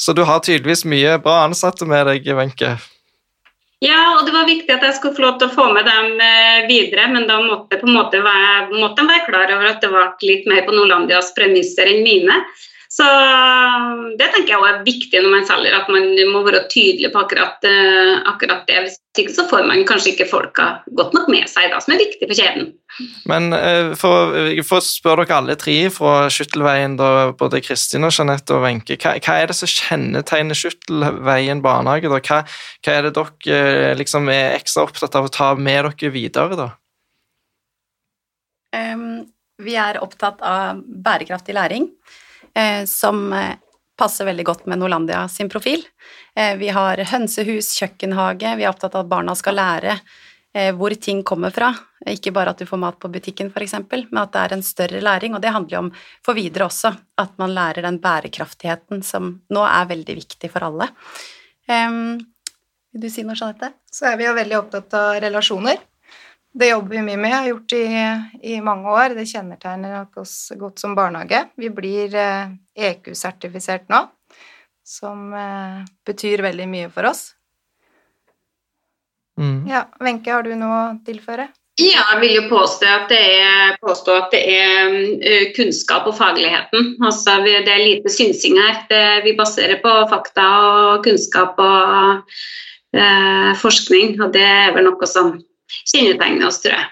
så 0.00 0.14
du 0.16 0.22
har 0.26 0.42
tydeligvis 0.42 0.84
mye 0.88 1.18
bra 1.22 1.42
ansatte 1.46 1.88
med 1.88 2.06
deg, 2.10 2.28
Wenche? 2.38 2.76
Ja, 3.82 4.02
og 4.14 4.28
det 4.28 4.34
var 4.34 4.46
viktig 4.46 4.70
at 4.70 4.84
jeg 4.86 4.94
skulle 4.94 5.16
få 5.16 5.24
lov 5.24 5.38
til 5.40 5.48
å 5.50 5.54
få 5.56 5.64
med 5.74 5.88
dem 5.88 6.20
eh, 6.22 6.60
videre, 6.68 7.08
men 7.10 7.24
da 7.26 7.40
måtte, 7.42 7.80
på 7.80 7.90
være, 8.22 8.68
de 8.78 9.06
være 9.08 9.24
klar 9.26 9.54
over 9.56 9.70
at 9.72 9.82
det 9.82 9.90
var 9.90 10.12
litt 10.22 10.46
mer 10.46 10.62
på 10.68 10.74
Nordlandias 10.76 11.32
premisser 11.34 11.90
enn 11.90 12.04
mine. 12.06 12.36
Så 12.92 13.04
det 14.20 14.26
tenker 14.34 14.52
jeg 14.52 14.58
også 14.60 14.68
er 14.68 14.82
viktig 14.84 15.20
når 15.24 15.32
man 15.32 15.46
selger, 15.48 15.72
at 15.78 15.86
man 15.88 16.10
må 16.28 16.42
være 16.44 16.66
tydelig 16.68 17.08
på 17.14 17.22
akkurat, 17.22 17.64
uh, 17.64 18.18
akkurat 18.28 18.66
det. 18.68 18.82
Hvis 18.84 18.98
ikke 19.22 19.32
så 19.32 19.46
får 19.48 19.64
man 19.70 19.80
kanskje 19.88 20.12
ikke 20.12 20.26
folka 20.28 20.66
godt 20.98 21.16
nok 21.16 21.30
med 21.32 21.48
seg, 21.48 21.70
da, 21.72 21.80
som 21.80 21.94
er 21.94 22.02
viktig 22.02 22.28
for 22.28 22.36
kjeden. 22.36 22.68
Men 23.30 23.48
uh, 23.56 23.94
for, 23.96 24.36
for 24.68 24.82
å 24.82 24.84
spørre 24.84 25.24
dere 25.24 25.38
alle 25.40 25.56
tre 25.56 25.78
fra 25.94 26.28
Skyttelveien, 26.32 26.98
da, 27.00 27.32
både 27.38 27.62
Kristin 27.64 28.04
og 28.04 28.12
Jeanette 28.12 28.58
og 28.58 28.66
Wenche, 28.66 29.00
hva, 29.00 29.16
hva, 29.16 29.40
er 29.40 29.48
det 29.48 29.56
som 29.56 29.72
kjennetegner 29.72 30.60
Skyttelveien 30.60 31.64
barnehage? 31.64 32.12
Da? 32.12 32.20
Hva, 32.20 32.42
hva 32.84 32.98
er 32.98 33.08
det 33.08 33.14
dere 33.16 33.94
liksom 34.02 34.28
er 34.34 34.58
ekstra 34.58 34.84
opptatt 34.84 35.16
av 35.16 35.30
å 35.30 35.32
ta 35.32 35.54
med 35.56 35.88
dere 35.88 36.12
videre, 36.12 36.60
da? 36.60 36.72
Um, 38.76 39.24
vi 39.62 39.76
er 39.80 40.00
opptatt 40.02 40.44
av 40.44 40.80
bærekraftig 40.80 41.56
læring, 41.56 41.88
eh, 41.88 42.21
som 42.86 43.32
eh, 43.32 43.54
passer 43.98 44.26
veldig 44.26 44.44
godt 44.46 44.66
med 44.66 44.80
Norlandia 44.82 45.28
sin 45.28 45.48
profil. 45.48 45.84
Eh, 46.34 46.56
vi 46.56 46.68
har 46.68 46.98
hønsehus, 47.12 47.72
kjøkkenhage, 47.78 48.56
vi 48.56 48.66
er 48.66 48.72
opptatt 48.72 48.96
av 48.96 49.04
at 49.04 49.10
barna 49.12 49.34
skal 49.38 49.58
lære 49.58 49.96
eh, 50.54 50.72
hvor 50.76 50.94
ting 51.00 51.22
kommer 51.26 51.54
fra. 51.54 51.72
Ikke 52.08 52.32
bare 52.34 52.54
at 52.54 52.62
du 52.62 52.66
får 52.66 52.80
mat 52.82 52.98
på 52.98 53.10
butikken, 53.12 53.52
f.eks., 53.52 53.76
men 53.92 54.22
at 54.24 54.32
det 54.34 54.42
er 54.42 54.56
en 54.56 54.66
større 54.66 55.04
læring. 55.04 55.36
Og 55.36 55.44
det 55.44 55.54
handler 55.54 55.76
jo 55.76 55.84
om 55.84 55.92
for 56.24 56.38
videre 56.38 56.66
også, 56.66 56.94
at 57.22 57.38
man 57.38 57.54
lærer 57.54 57.86
den 57.86 58.00
bærekraftigheten 58.02 59.04
som 59.06 59.36
nå 59.54 59.62
er 59.68 59.92
veldig 59.92 60.18
viktig 60.18 60.50
for 60.50 60.66
alle. 60.66 60.90
vil 61.68 63.04
du 63.04 63.08
si 63.08 63.22
noe, 63.22 63.38
Jeanette? 63.38 63.70
Så 63.86 64.10
er 64.10 64.18
vi 64.18 64.26
jo 64.26 64.34
veldig 64.34 64.58
opptatt 64.58 64.98
av 64.98 65.20
relasjoner. 65.22 65.78
Det 66.52 66.68
jobber 66.68 66.96
vi 66.96 67.02
mye 67.06 67.16
med, 67.16 67.32
har 67.32 67.46
gjort 67.48 67.72
i, 67.72 67.84
i 68.54 68.58
mange 68.60 68.90
år. 68.92 69.14
Det 69.16 69.24
kjennetegner 69.30 70.04
oss 70.20 70.52
godt 70.60 70.82
som 70.82 70.96
barnehage. 70.96 71.46
Vi 71.56 71.70
blir 71.72 72.12
eh, 72.12 72.52
EQ-sertifisert 72.76 73.88
nå, 73.92 74.02
som 74.84 75.32
eh, 75.32 75.80
betyr 76.06 76.44
veldig 76.44 76.68
mye 76.68 76.90
for 76.92 77.08
oss. 77.08 77.30
Mm. 79.40 79.64
Ja, 79.70 79.86
Wenche, 80.04 80.28
har 80.28 80.44
du 80.44 80.52
noe 80.60 80.78
å 80.82 80.96
tilføre? 81.06 81.48
Ja, 81.80 82.02
jeg 82.12 82.18
vil 82.20 82.34
jo 82.36 82.42
påstå 82.50 82.84
at 82.84 83.06
det 83.08 83.20
er, 83.40 83.78
påstå 83.80 84.16
at 84.20 84.34
det 84.34 84.42
er 84.52 84.90
uh, 84.92 85.46
kunnskap 85.56 86.04
og 86.10 86.18
fagligheten. 86.18 86.98
Altså, 87.00 87.38
det 87.46 87.62
er 87.64 87.80
lite 87.80 88.12
synsing 88.12 88.58
her. 88.60 88.82
Det, 88.90 89.00
vi 89.24 89.32
baserer 89.38 89.80
på 89.80 89.94
fakta 90.10 90.44
og 90.66 91.06
kunnskap 91.06 91.56
og 91.64 92.36
eh, 92.92 93.48
forskning, 93.62 94.18
og 94.20 94.36
det 94.36 94.44
er 94.44 94.76
vel 94.76 94.90
noe 94.90 95.08
som 95.08 95.32
kjennetegner 95.92 96.48
oss, 96.48 96.60
tror 96.62 96.76
jeg. 96.78 96.90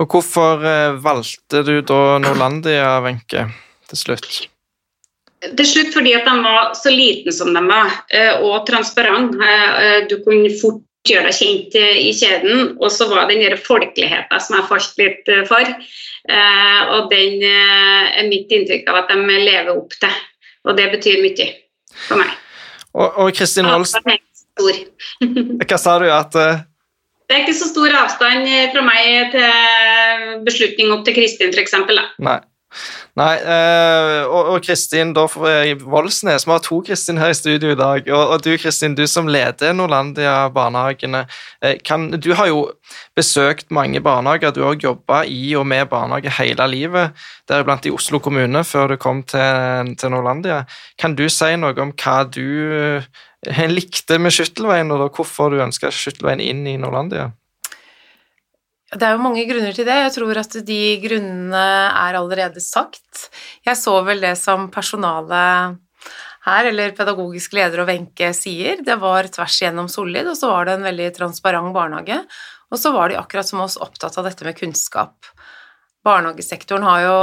Og 0.00 0.08
hvorfor 0.14 0.64
eh, 0.66 0.96
valgte 1.02 1.62
du 1.66 1.74
da 1.86 2.18
Norlandia, 2.22 2.94
Wenche, 3.04 3.46
til 3.90 4.00
slutt? 4.00 4.28
Til 5.40 5.66
slutt 5.66 5.94
fordi 5.94 6.12
at 6.16 6.26
de 6.28 6.36
var 6.44 6.72
så 6.76 6.92
liten 6.92 7.32
som 7.32 7.52
de 7.56 7.62
var, 7.68 7.92
eh, 8.12 8.40
og 8.44 8.64
transparent. 8.68 9.36
Eh, 9.36 9.98
du 10.10 10.18
kunne 10.24 10.52
fort 10.60 10.82
gjøre 11.08 11.30
deg 11.30 11.36
kjent 11.36 11.76
i 11.80 12.10
kjeden, 12.12 12.74
og 12.76 12.90
så 12.92 13.06
var 13.08 13.30
den 13.30 13.56
folkeligheten 13.56 14.42
som 14.44 14.58
jeg 14.58 14.68
falt 14.68 14.98
litt 15.00 15.30
for. 15.48 15.70
Og 16.92 17.06
den 17.08 17.40
er 17.40 18.26
mitt 18.28 18.52
inntrykk 18.52 18.90
av 18.92 18.98
at 18.98 19.14
de 19.14 19.38
lever 19.40 19.70
opp 19.72 19.96
til, 19.96 20.18
og 20.68 20.76
det 20.76 20.90
betyr 20.92 21.22
mye 21.24 21.46
for 22.04 22.20
meg. 22.20 22.34
Og 23.00 23.32
Kristin 23.32 23.70
Holst 23.70 23.96
Hva 25.70 25.80
sa 25.80 25.96
du? 26.04 26.10
At 26.12 26.36
det 27.30 27.36
er 27.36 27.44
ikke 27.44 27.54
så 27.54 27.70
stor 27.70 27.94
avstand 27.94 28.48
fra 28.74 28.82
meg 28.82 29.34
til 29.34 30.40
beslutning 30.46 30.90
opp 30.96 31.04
til 31.06 31.14
Kristin, 31.14 31.54
f.eks. 31.54 31.76
Nei. 32.18 32.40
Nei, 33.18 33.34
øh, 33.42 34.30
og, 34.30 34.60
Kristin 34.62 35.10
da 35.16 35.24
Voldsnes, 35.82 36.46
vi 36.46 36.52
har 36.52 36.62
to 36.62 36.78
Kristin 36.86 37.18
her 37.18 37.32
i 37.32 37.34
studio 37.34 37.72
i 37.74 37.78
dag. 37.78 38.06
Og, 38.06 38.34
og 38.34 38.44
du 38.44 38.52
Kristin, 38.58 38.94
du 38.94 39.02
som 39.10 39.28
leder 39.28 39.74
Norlandia-barnehagene. 39.74 41.24
Eh, 41.62 41.74
du 42.22 42.30
har 42.38 42.46
jo 42.46 42.70
besøkt 43.16 43.70
mange 43.70 44.00
barnehager, 44.00 44.54
du 44.54 44.62
har 44.62 44.78
jobba 44.78 45.24
i 45.26 45.56
og 45.58 45.66
med 45.66 45.90
barnehage 45.90 46.30
hele 46.38 46.68
livet, 46.70 47.10
deriblant 47.48 47.86
i 47.86 47.90
Oslo 47.90 48.18
kommune, 48.18 48.64
før 48.64 48.94
du 48.94 48.96
kom 48.96 49.22
til, 49.22 49.96
til 49.98 50.14
Norlandia. 50.14 50.64
Kan 50.98 51.18
du 51.18 51.28
si 51.28 51.56
noe 51.58 51.74
om 51.82 51.92
hva 51.92 52.22
du 52.30 53.02
eh, 53.48 53.66
likte 53.70 54.18
med 54.20 54.34
Skyttelveien, 54.34 54.90
og 54.92 55.04
da 55.04 55.10
hvorfor 55.14 55.52
du 55.52 55.60
ønska 55.64 55.92
Skyttelveien 55.94 56.42
inn 56.44 56.66
i 56.68 56.78
Norlandia? 56.80 57.30
Det 58.90 59.06
er 59.06 59.14
jo 59.14 59.22
mange 59.22 59.44
grunner 59.46 59.74
til 59.74 59.86
det. 59.86 60.00
Jeg 60.00 60.14
tror 60.16 60.40
at 60.40 60.56
de 60.66 60.80
grunnene 61.04 61.66
er 61.94 62.18
allerede 62.18 62.62
sagt. 62.62 63.28
Jeg 63.66 63.78
så 63.78 64.00
vel 64.06 64.24
det 64.24 64.34
som 64.40 64.66
personalet 64.74 65.78
her, 66.46 66.70
eller 66.72 66.96
pedagogisk 66.96 67.54
leder 67.54 67.84
og 67.84 67.90
Wenche 67.90 68.32
sier. 68.34 68.80
Det 68.82 68.96
var 68.98 69.28
tvers 69.30 69.60
igjennom 69.60 69.90
solid, 69.92 70.26
og 70.32 70.38
så 70.38 70.50
var 70.50 70.66
det 70.66 70.74
en 70.78 70.88
veldig 70.88 71.10
transparent 71.20 71.74
barnehage. 71.76 72.18
Og 72.70 72.82
så 72.82 72.90
var 72.94 73.10
de 73.10 73.18
akkurat 73.20 73.46
som 73.46 73.62
oss 73.62 73.78
opptatt 73.78 74.18
av 74.18 74.26
dette 74.26 74.46
med 74.46 74.58
kunnskap. 74.58 75.30
Barnehagesektoren 76.06 76.86
har 76.86 77.04
jo 77.04 77.16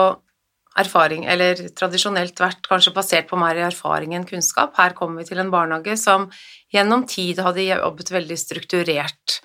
erfaring, 0.77 1.25
eller 1.29 1.67
tradisjonelt 1.77 2.39
vært 2.41 2.67
kanskje 2.69 2.93
basert 2.95 3.29
på 3.29 3.39
mer 3.39 3.59
erfaring 3.67 4.15
enn 4.17 4.27
kunnskap. 4.29 4.75
Her 4.77 4.95
kommer 4.97 5.23
vi 5.23 5.31
til 5.31 5.41
en 5.41 5.53
barnehage 5.53 5.97
som 5.99 6.29
gjennom 6.73 7.07
tid 7.09 7.41
hadde 7.43 7.65
jobbet 7.69 8.13
veldig 8.13 8.37
strukturert 8.39 9.39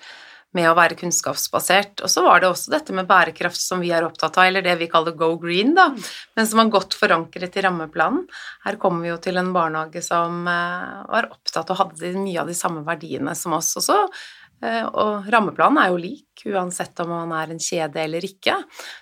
med 0.53 0.69
å 0.69 0.75
være 0.77 0.97
kunnskapsbasert. 0.99 2.03
Og 2.05 2.11
så 2.11 2.23
var 2.25 2.41
det 2.41 2.49
også 2.51 2.73
dette 2.73 2.93
med 2.95 3.07
bærekraft 3.09 3.59
som 3.59 3.81
vi 3.81 3.89
er 3.95 4.05
opptatt 4.05 4.37
av, 4.37 4.45
eller 4.45 4.65
det 4.65 4.75
vi 4.81 4.89
kaller 4.91 5.15
go 5.17 5.31
green, 5.41 5.73
da, 5.77 5.89
men 6.37 6.49
som 6.49 6.61
var 6.61 6.71
godt 6.75 6.97
forankret 6.97 7.57
i 7.57 7.65
rammeplanen. 7.65 8.27
Her 8.67 8.77
kommer 8.81 9.05
vi 9.05 9.11
jo 9.11 9.17
til 9.23 9.41
en 9.41 9.53
barnehage 9.55 10.03
som 10.05 10.45
eh, 10.49 11.01
var 11.09 11.31
opptatt 11.33 11.73
og 11.73 11.81
hadde 11.81 12.13
mye 12.19 12.43
av 12.43 12.51
de 12.51 12.57
samme 12.57 12.85
verdiene 12.85 13.33
som 13.37 13.57
oss. 13.57 13.73
Og 13.81 13.87
så 13.87 13.99
og 14.93 15.27
rammeplanen 15.33 15.81
er 15.81 15.91
jo 15.91 15.99
lik 16.01 16.45
uansett 16.49 16.99
om 17.03 17.11
man 17.13 17.35
er 17.37 17.53
en 17.53 17.61
kjede 17.61 18.01
eller 18.03 18.25
ikke. 18.25 18.57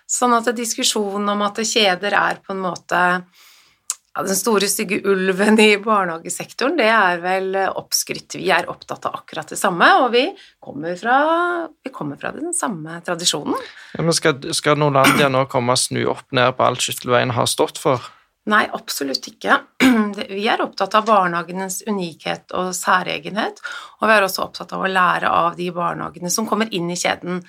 Sånn 0.09 0.35
at 0.37 0.51
diskusjonen 0.57 1.33
om 1.33 1.45
at 1.47 1.61
kjeder 1.65 2.17
er 2.17 2.41
på 2.43 2.55
en 2.55 2.63
måte 2.65 3.01
ja, 4.11 4.23
den 4.27 4.35
store, 4.35 4.67
stygge 4.67 4.99
ulven 5.07 5.59
i 5.63 5.69
barnehagesektoren, 5.79 6.75
det 6.79 6.89
er 6.91 7.21
vel 7.23 7.55
oppskrytt. 7.69 8.35
Vi 8.35 8.49
er 8.51 8.67
opptatt 8.71 9.07
av 9.07 9.21
akkurat 9.21 9.53
det 9.53 9.59
samme, 9.59 9.87
og 10.03 10.09
vi 10.15 10.25
kommer 10.59 10.97
fra, 10.99 11.17
vi 11.79 11.93
kommer 11.95 12.19
fra 12.19 12.33
den 12.35 12.51
samme 12.55 12.99
tradisjonen. 13.05 13.55
Ja, 13.95 14.03
men 14.03 14.15
skal, 14.17 14.41
skal 14.57 14.81
Norlandia 14.81 15.31
nå 15.31 15.45
komme 15.51 15.77
og 15.77 15.79
snu 15.79 16.03
opp 16.11 16.27
ned 16.35 16.57
på 16.57 16.67
alt 16.67 16.83
Skyttelveien 16.83 17.31
har 17.37 17.47
stått 17.47 17.79
for? 17.79 18.03
Nei, 18.49 18.63
absolutt 18.73 19.27
ikke. 19.29 19.59
Vi 20.31 20.45
er 20.49 20.63
opptatt 20.63 20.95
av 20.97 21.05
barnehagenes 21.05 21.83
unikhet 21.85 22.55
og 22.57 22.71
særegenhet, 22.73 23.61
og 23.99 24.07
vi 24.09 24.15
er 24.15 24.25
også 24.25 24.47
opptatt 24.47 24.73
av 24.73 24.81
å 24.81 24.89
lære 24.89 25.29
av 25.29 25.59
de 25.59 25.67
barnehagene 25.75 26.31
som 26.33 26.47
kommer 26.49 26.71
inn 26.73 26.89
i 26.89 26.97
kjeden. 26.97 27.43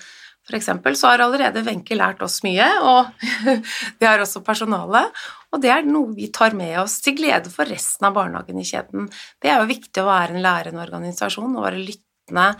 For 0.45 0.57
eksempel 0.57 0.97
så 0.99 1.09
har 1.09 1.23
allerede 1.23 1.63
Wenche 1.65 1.97
lært 1.97 2.21
oss 2.21 2.41
mye, 2.45 2.67
og 2.85 3.25
det 3.99 4.05
har 4.05 4.21
også 4.21 4.43
personalet. 4.45 5.09
Og 5.53 5.61
det 5.63 5.73
er 5.73 5.85
noe 5.87 6.13
vi 6.13 6.29
tar 6.33 6.53
med 6.57 6.75
oss 6.83 6.99
til 7.01 7.17
glede 7.17 7.49
for 7.53 7.69
resten 7.69 8.09
av 8.09 8.13
barnehagen 8.17 8.61
i 8.61 8.67
kjeden. 8.67 9.09
Det 9.41 9.49
er 9.49 9.63
jo 9.63 9.71
viktig 9.73 10.03
å 10.03 10.09
være 10.11 10.35
en 10.35 10.45
lærende 10.45 10.83
organisasjon 10.85 11.55
og 11.55 11.69
være 11.71 11.81
lyttende 11.81 12.51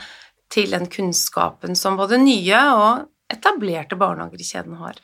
til 0.53 0.73
den 0.73 0.89
kunnskapen 0.89 1.77
som 1.77 1.97
både 1.99 2.21
nye 2.21 2.65
og 2.73 3.33
etablerte 3.33 3.97
barnehager 3.99 4.41
i 4.41 4.47
kjeden 4.47 4.79
har. 4.81 4.97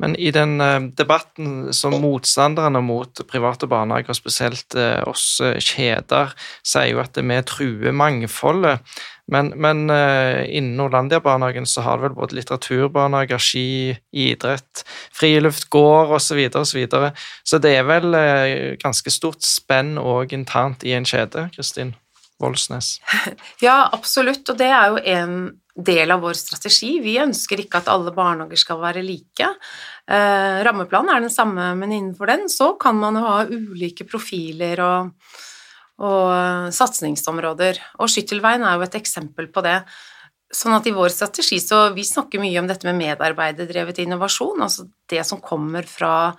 Men 0.00 0.16
i 0.16 0.32
den 0.32 0.56
uh, 0.60 0.80
debatten 0.96 1.74
som 1.76 1.94
motstanderne 2.00 2.80
mot 2.84 3.20
private 3.28 3.68
barnehager, 3.70 4.16
spesielt 4.16 4.76
uh, 4.78 5.02
oss 5.10 5.38
uh, 5.44 5.58
kjeder, 5.60 6.32
sier 6.64 6.94
jo 6.94 7.02
at 7.04 7.20
vi 7.20 7.40
truer 7.46 7.96
mangfoldet. 7.96 8.80
Men, 9.30 9.52
men 9.62 9.84
innen 9.86 10.72
Norlandia-barnehagen 10.74 11.68
så 11.70 11.84
har 11.86 12.00
det 12.00 12.08
vel 12.08 12.16
både 12.16 12.34
litteraturbarnehager, 12.34 13.38
ski, 13.38 13.94
idrett, 14.10 14.82
friluft, 15.14 15.68
gård 15.70 16.10
osv. 16.16 16.40
Så, 16.50 16.58
og 16.58 16.66
så, 16.66 16.78
videre. 16.80 17.12
så 17.46 17.60
det 17.62 17.76
er 17.78 17.86
vel 17.86 18.10
ganske 18.82 19.14
stort 19.14 19.46
spenn 19.46 20.00
òg 20.02 20.34
internt 20.34 20.82
i 20.82 20.96
en 20.98 21.06
kjede, 21.06 21.46
Kristin 21.54 21.94
Voldsnes? 22.40 22.98
Ja, 23.64 23.90
absolutt, 23.92 24.48
og 24.48 24.58
det 24.60 24.70
er 24.72 24.92
jo 24.92 25.02
en 25.14 25.34
del 25.80 26.12
av 26.12 26.22
vår 26.24 26.36
strategi. 26.38 26.94
Vi 27.04 27.18
ønsker 27.22 27.62
ikke 27.62 27.80
at 27.80 27.90
alle 27.92 28.12
barnehager 28.16 28.60
skal 28.60 28.80
være 28.82 29.04
like. 29.04 29.48
Eh, 30.10 30.60
rammeplanen 30.66 31.12
er 31.14 31.24
den 31.24 31.32
samme, 31.32 31.72
men 31.78 31.94
innenfor 31.94 32.30
den 32.30 32.48
så 32.52 32.72
kan 32.80 32.98
man 33.00 33.18
jo 33.18 33.24
ha 33.26 33.36
ulike 33.48 34.06
profiler 34.08 34.82
og, 34.84 35.12
og 36.04 36.72
satsingsområder. 36.74 37.80
Og 38.00 38.12
Skyttelveien 38.12 38.64
er 38.66 38.78
jo 38.78 38.88
et 38.88 38.98
eksempel 39.00 39.50
på 39.52 39.64
det. 39.66 39.78
Sånn 40.50 40.74
at 40.74 40.88
i 40.90 40.94
vår 40.94 41.12
strategi 41.14 41.60
så 41.62 41.84
vi 41.94 42.02
snakker 42.06 42.42
mye 42.42 42.58
om 42.58 42.66
dette 42.66 42.88
med 42.88 42.98
medarbeiderdrevet 42.98 44.02
innovasjon, 44.02 44.64
altså 44.66 44.88
det 45.10 45.22
som 45.28 45.38
kommer 45.44 45.86
fra 45.86 46.32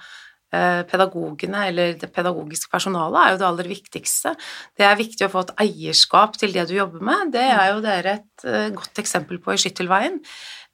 pedagogene 0.92 1.66
eller 1.70 1.94
det 2.00 2.10
pedagogiske 2.12 2.72
personalet 2.72 3.20
er 3.22 3.34
jo 3.34 3.42
det 3.42 3.48
aller 3.48 3.70
viktigste. 3.72 4.34
Det 4.78 4.88
er 4.88 5.00
viktig 5.00 5.28
å 5.28 5.32
få 5.32 5.46
et 5.46 5.54
eierskap 5.66 6.36
til 6.40 6.52
det 6.56 6.68
du 6.70 6.76
jobber 6.76 7.04
med. 7.12 7.32
Det 7.36 7.46
er 7.48 7.70
jo 7.72 7.84
dere 7.86 8.18
et 8.20 8.48
eh, 8.48 8.68
godt 8.76 9.00
eksempel 9.04 9.40
på 9.44 9.56
i 9.56 9.62
Skyttelveien. 9.62 10.20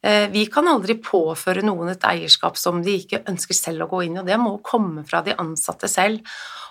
Eh, 0.06 0.30
vi 0.30 0.46
kan 0.52 0.68
aldri 0.70 0.98
påføre 1.02 1.64
noen 1.66 1.90
et 1.90 2.06
eierskap 2.06 2.58
som 2.60 2.84
de 2.86 3.00
ikke 3.00 3.24
ønsker 3.32 3.58
selv 3.58 3.88
å 3.88 3.92
gå 3.96 4.04
inn 4.06 4.18
i, 4.18 4.22
og 4.22 4.30
det 4.30 4.38
må 4.42 4.54
komme 4.66 5.04
fra 5.08 5.24
de 5.26 5.36
ansatte 5.42 5.90
selv. 5.90 6.22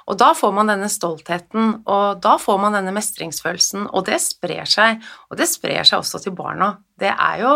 Og 0.07 0.15
da 0.21 0.29
får 0.39 0.53
man 0.55 0.69
denne 0.71 0.87
stoltheten, 0.91 1.81
og 1.91 2.21
da 2.23 2.37
får 2.39 2.61
man 2.63 2.77
denne 2.77 2.93
mestringsfølelsen, 2.95 3.89
og 3.91 4.05
det 4.07 4.21
sprer 4.23 4.69
seg. 4.71 5.03
Og 5.33 5.41
det 5.41 5.49
sprer 5.51 5.83
seg 5.83 5.99
også 5.99 6.21
til 6.23 6.37
barna. 6.39 6.77
Det 6.97 7.11
er 7.11 7.41
jo 7.43 7.55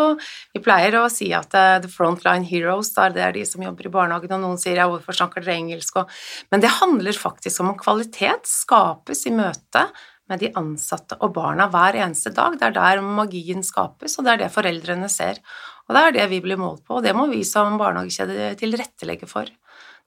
Vi 0.53 0.61
pleier 0.61 0.99
å 0.99 1.07
si 1.09 1.31
at 1.33 1.55
uh, 1.55 1.79
the 1.81 1.89
frontline 1.89 2.45
heroes, 2.45 2.91
det 2.93 3.23
er 3.23 3.33
de 3.33 3.47
som 3.47 3.63
jobber 3.63 3.87
i 3.87 3.95
barnehagen, 3.95 4.35
og 4.35 4.43
noen 4.43 4.59
sier 4.59 4.83
ja, 4.83 4.89
hvorfor 4.91 5.15
snakker 5.15 5.47
dere 5.47 5.61
engelsk? 5.63 6.03
Og, 6.03 6.11
men 6.51 6.65
det 6.65 6.75
handler 6.81 7.15
faktisk 7.15 7.63
om 7.63 7.77
kvalitet 7.79 8.51
skapes 8.51 9.29
i 9.31 9.33
møte 9.37 9.87
med 10.31 10.43
de 10.43 10.53
ansatte 10.59 11.19
og 11.21 11.35
barna 11.37 11.67
hver 11.73 11.99
eneste 12.01 12.33
dag. 12.35 12.57
Det 12.59 12.69
er 12.69 12.77
der 12.77 13.03
magien 13.05 13.65
skapes, 13.67 14.17
og 14.19 14.27
det 14.27 14.33
er 14.33 14.43
det 14.45 14.53
foreldrene 14.55 15.11
ser. 15.13 15.43
Og 15.89 15.97
det 15.97 16.05
er 16.07 16.17
det 16.21 16.29
vi 16.31 16.41
blir 16.45 16.61
målt 16.61 16.85
på, 16.87 16.99
og 16.99 17.05
det 17.07 17.17
må 17.19 17.27
vi 17.31 17.43
som 17.47 17.79
barnehagekjede 17.81 18.55
tilrettelegge 18.61 19.29
for. 19.31 19.51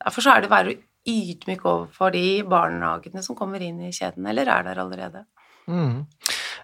Derfor 0.04 0.26
så 0.26 0.34
er 0.34 0.44
det 0.44 0.50
å 0.50 0.56
være 0.56 0.78
ydmyk 1.10 1.66
overfor 1.68 2.14
de 2.16 2.28
barnehagene 2.48 3.24
som 3.26 3.36
kommer 3.36 3.64
inn 3.64 3.82
i 3.84 3.92
kjeden, 3.92 4.26
eller 4.32 4.48
er 4.48 4.68
der 4.70 4.80
allerede. 4.86 5.26
Mm. 5.68 6.06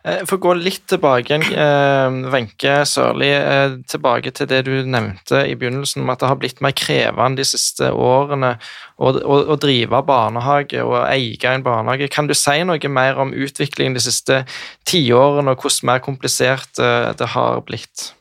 Eh, 0.03 0.21
for 0.27 0.37
å 0.37 0.43
gå 0.43 0.53
litt 0.55 0.85
tilbake 0.87 1.27
igjen, 1.27 1.43
eh, 1.51 2.31
Wenche 2.31 2.75
Sørli, 2.87 3.29
eh, 3.35 3.75
tilbake 3.89 4.31
til 4.33 4.47
det 4.47 4.63
du 4.65 4.83
nevnte 4.83 5.43
i 5.43 5.55
begynnelsen 5.55 6.03
om 6.03 6.09
at 6.09 6.19
det 6.19 6.29
har 6.29 6.37
blitt 6.39 6.61
mer 6.61 6.71
krevende 6.71 7.41
de 7.41 7.43
siste 7.43 7.91
årene 7.91 8.57
å, 8.97 9.11
å, 9.11 9.39
å 9.53 9.59
drive 9.59 10.01
barnehage 10.07 10.79
og 10.83 11.03
eie 11.09 11.51
en 11.51 11.63
barnehage. 11.63 12.09
Kan 12.09 12.27
du 12.27 12.33
si 12.33 12.63
noe 12.63 12.89
mer 12.89 13.19
om 13.19 13.33
utviklingen 13.33 13.97
de 13.97 13.99
siste 13.99 14.45
tiårene, 14.85 15.51
og 15.51 15.59
hvordan 15.59 15.91
mer 15.91 15.99
komplisert 15.99 16.79
det 16.79 17.27
har 17.35 17.61
blitt? 17.67 18.13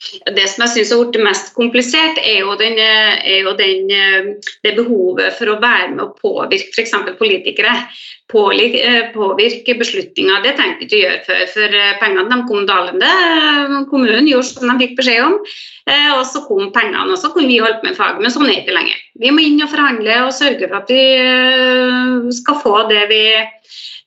Det 0.00 0.46
som 0.48 0.62
jeg 0.64 0.72
syns 0.72 0.92
har 0.94 1.00
blitt 1.02 1.24
mest 1.26 1.50
komplisert, 1.52 2.16
er 2.24 2.38
jo, 2.40 2.54
den, 2.56 2.78
er 2.80 3.42
jo 3.44 3.52
den, 3.58 3.90
det 4.64 4.72
behovet 4.78 5.34
for 5.36 5.52
å 5.52 5.58
være 5.60 5.90
med 5.92 6.06
og 6.06 6.14
påvirke 6.22 6.72
f.eks. 6.72 6.94
politikere. 7.18 7.74
Påvirke 8.32 9.74
beslutninger. 9.76 10.40
Det 10.46 10.54
tenkte 10.56 10.86
ikke 10.86 10.96
å 10.96 11.02
gjøre 11.02 11.20
før. 11.26 11.42
For 11.52 11.76
pengene 12.00 12.32
de 12.32 12.38
kom 12.48 12.64
dalende. 12.70 13.10
Kommunen 13.90 14.30
gjorde 14.30 14.48
som 14.48 14.72
de 14.72 14.78
fikk 14.86 14.96
beskjed 15.02 15.20
om, 15.26 15.36
eh, 15.90 16.08
og 16.14 16.24
så 16.30 16.46
kom 16.46 16.72
pengene. 16.72 17.04
Og 17.10 17.20
så 17.20 17.32
kunne 17.34 17.50
vi 17.50 17.60
holde 17.60 17.84
med 17.84 17.98
faget, 17.98 18.24
men 18.24 18.32
sånn 18.32 18.48
er 18.48 18.54
det 18.54 18.64
ikke 18.64 18.78
lenger. 18.78 19.04
Vi 19.20 19.34
må 19.36 19.44
inn 19.44 19.60
og 19.60 19.72
forhandle 19.74 20.16
og 20.24 20.32
sørge 20.36 20.64
for 20.64 20.80
at 20.80 20.96
vi 20.96 21.04
eh, 21.20 22.32
skal 22.40 22.60
få 22.64 22.76
det 22.88 23.04
vi 23.12 23.22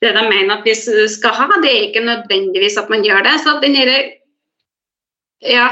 det 0.04 0.12
de 0.18 0.26
mener 0.28 0.58
at 0.58 0.66
vi 0.68 0.74
skal 0.76 1.38
ha. 1.38 1.48
Det 1.62 1.70
er 1.70 1.86
ikke 1.88 2.04
nødvendigvis 2.04 2.82
at 2.82 2.90
man 2.92 3.06
gjør 3.06 3.24
det. 3.24 3.38
så 3.46 3.60
den 3.62 3.78
ja, 5.44 5.68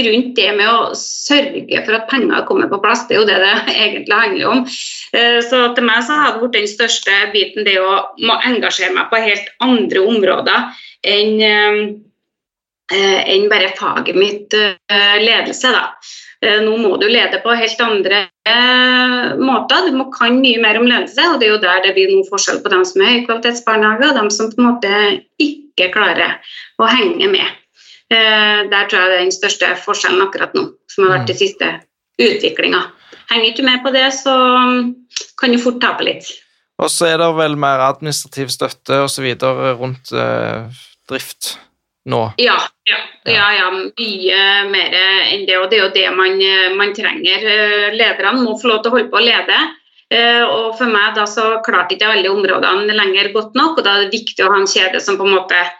rundt 0.00 0.36
det 0.36 0.52
med 0.56 0.68
å 0.68 0.92
sørge 0.96 1.82
for 1.84 1.96
at 1.96 2.08
penger 2.10 2.46
kommer 2.48 2.70
på 2.70 2.80
plass. 2.82 3.04
Det 3.08 3.16
er 3.16 3.20
jo 3.20 3.28
det 3.28 3.40
det 3.42 3.74
egentlig 3.74 4.20
handler 4.20 4.48
om. 4.52 4.62
Eh, 5.12 5.40
så 5.44 5.64
til 5.76 5.88
meg 5.88 6.06
så 6.06 6.20
hadde 6.20 6.40
vært 6.44 6.56
den 6.56 6.70
største 6.70 7.18
biten 7.34 7.68
det 7.68 7.78
å 7.82 7.92
engasjere 8.38 8.94
meg 8.96 9.10
på 9.10 9.20
helt 9.24 9.52
andre 9.64 10.06
områder 10.14 10.66
enn, 11.12 11.44
eh, 12.92 13.20
enn 13.34 13.48
bare 13.52 13.72
faget 13.78 14.18
mitt 14.18 14.56
eh, 14.56 15.16
ledelse. 15.22 15.72
da. 15.74 15.88
Nå 16.42 16.72
må 16.82 16.96
du 16.98 17.04
lede 17.06 17.38
på 17.38 17.52
helt 17.54 17.80
andre 17.84 18.24
måter. 19.38 19.84
Du 19.86 19.94
må 19.94 20.08
kan 20.10 20.40
mye 20.42 20.58
mer 20.58 20.80
om 20.80 20.88
ledelse, 20.90 21.22
og 21.30 21.38
det 21.38 21.46
er 21.46 21.52
jo 21.52 21.60
der 21.62 21.84
det 21.84 21.92
blir 21.94 22.10
noen 22.10 22.26
forskjell 22.26 22.58
på 22.64 22.72
dem 22.72 22.82
som 22.82 23.04
er 23.04 23.12
høykvalitetsbarnehage, 23.12 24.08
og 24.08 24.18
dem 24.18 24.30
som 24.34 24.50
på 24.50 24.58
en 24.58 24.66
måte 24.72 24.90
ikke 25.38 25.92
klarer 25.94 26.40
å 26.82 26.90
henge 26.90 27.30
med. 27.30 27.61
Eh, 28.12 28.60
der 28.68 28.88
tror 28.90 29.00
jeg 29.00 29.10
det 29.10 29.16
er 29.16 29.24
den 29.24 29.34
største 29.34 29.72
forskjellen 29.80 30.24
akkurat 30.26 30.54
nå, 30.56 30.66
som 30.90 31.06
har 31.06 31.16
vært 31.16 31.30
den 31.30 31.38
mm. 31.38 31.42
siste 31.42 31.70
utviklinga. 32.20 32.84
Henger 33.30 33.48
ikke 33.48 33.64
med 33.64 33.84
på 33.84 33.92
det, 33.94 34.06
så 34.18 34.34
kan 35.40 35.54
du 35.54 35.60
fort 35.62 35.80
tape 35.80 36.04
litt. 36.04 36.28
Og 36.82 36.90
så 36.92 37.12
er 37.12 37.20
det 37.22 37.28
vel 37.38 37.54
mer 37.60 37.84
administrativ 37.86 38.50
støtte 38.52 39.02
osv. 39.06 39.28
rundt 39.78 40.12
eh, 40.12 40.82
drift 41.08 41.54
nå? 42.10 42.24
Ja, 42.42 42.58
ja, 42.90 42.98
ja, 43.30 43.46
ja, 43.56 43.68
mye 43.70 44.40
mer 44.68 44.96
enn 44.98 45.46
det. 45.46 45.60
Og 45.60 45.70
det 45.70 45.78
er 45.78 45.84
jo 45.86 45.92
det 45.94 46.08
man, 46.16 46.42
man 46.76 46.92
trenger. 46.96 47.46
Eh, 47.54 47.94
lederne 47.96 48.42
må 48.42 48.58
få 48.60 48.72
lov 48.72 48.82
til 48.82 48.92
å 48.92 48.98
holde 48.98 49.12
på 49.12 49.22
å 49.22 49.24
lede. 49.24 49.60
Og 50.12 50.74
for 50.76 50.92
meg 50.92 51.14
da 51.16 51.22
så 51.24 51.62
klarte 51.64 51.94
ikke 51.94 52.10
alle 52.12 52.28
områdene 52.28 52.92
lenger 52.92 53.30
godt 53.32 53.54
nok, 53.56 53.78
og 53.78 53.86
da 53.86 53.94
er 53.94 54.02
det 54.02 54.18
viktig 54.18 54.44
å 54.44 54.50
ha 54.52 54.58
en 54.60 54.68
kjede 54.68 55.00
som 55.00 55.16
på 55.16 55.24
en 55.24 55.38
måte 55.38 55.56
eh, 55.56 55.70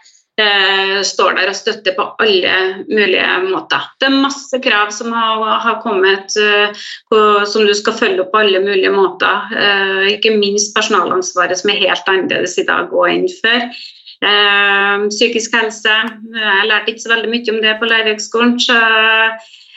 står 1.05 1.35
der 1.37 1.51
og 1.51 1.55
støtter 1.55 1.93
på 1.93 2.07
alle 2.23 2.53
mulige 2.89 3.25
måter. 3.45 3.83
Det 4.01 4.07
er 4.07 4.21
masse 4.23 4.59
krav 4.63 4.89
som 4.91 5.11
har, 5.13 5.43
har 5.61 5.81
kommet 5.83 6.33
uh, 6.41 7.43
som 7.45 7.67
du 7.67 7.73
skal 7.77 7.93
følge 7.99 8.23
opp 8.23 8.31
på 8.33 8.41
alle 8.41 8.63
mulige 8.63 8.89
måter. 8.89 9.45
Uh, 9.53 10.09
ikke 10.09 10.33
minst 10.37 10.73
personalansvaret, 10.75 11.59
som 11.59 11.69
er 11.69 11.83
helt 11.85 12.09
annerledes 12.09 12.57
i 12.57 12.65
dag 12.65 12.89
og 12.89 13.05
enn 13.11 13.29
før. 13.43 13.67
Uh, 14.23 15.05
psykisk 15.13 15.53
helse. 15.53 15.97
Jeg 16.33 16.69
lærte 16.69 16.93
ikke 16.95 17.05
så 17.05 17.13
veldig 17.13 17.29
mye 17.29 17.53
om 17.53 17.61
det 17.61 17.77
på 17.77 17.91
lærerhøgskolen. 17.91 18.57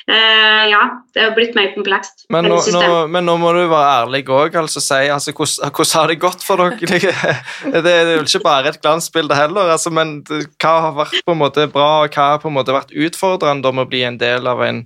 Uh, 0.06 0.68
ja, 0.70 0.82
det 1.14 1.22
har 1.24 1.32
blitt 1.34 1.56
mer 1.58 1.72
komplekst. 1.74 2.28
Men 2.30 2.46
nå, 2.46 2.60
nå, 2.70 2.82
men 3.10 3.26
nå 3.26 3.34
må 3.42 3.50
du 3.56 3.64
være 3.66 4.04
ærlig 4.04 4.22
òg. 4.30 4.54
Altså, 4.60 4.78
si, 4.78 5.00
altså, 5.10 5.34
hvordan, 5.34 5.72
hvordan, 5.74 5.94
har 5.98 6.12
det 6.12 6.18
gått 6.22 6.46
for 6.46 6.62
dere? 6.62 7.34
det 7.86 7.92
er 7.92 8.12
jo 8.14 8.22
ikke 8.22 8.44
bare 8.44 8.70
et 8.70 8.80
glansbilde 8.84 9.34
heller. 9.34 9.72
Altså, 9.74 9.90
men 9.90 10.20
hva 10.30 10.74
har 10.86 10.96
vært 11.00 11.26
på 11.26 11.34
en 11.34 11.42
måte 11.42 11.66
bra, 11.74 11.90
og 12.04 12.14
hva 12.14 12.30
har 12.36 12.42
på 12.42 12.52
en 12.52 12.58
måte 12.58 12.76
vært 12.76 12.94
utfordrende 12.94 13.72
om 13.72 13.82
å 13.82 13.88
bli 13.90 14.04
en 14.06 14.20
del 14.22 14.46
av 14.46 14.62
en 14.62 14.84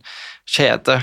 kjede? 0.49 1.03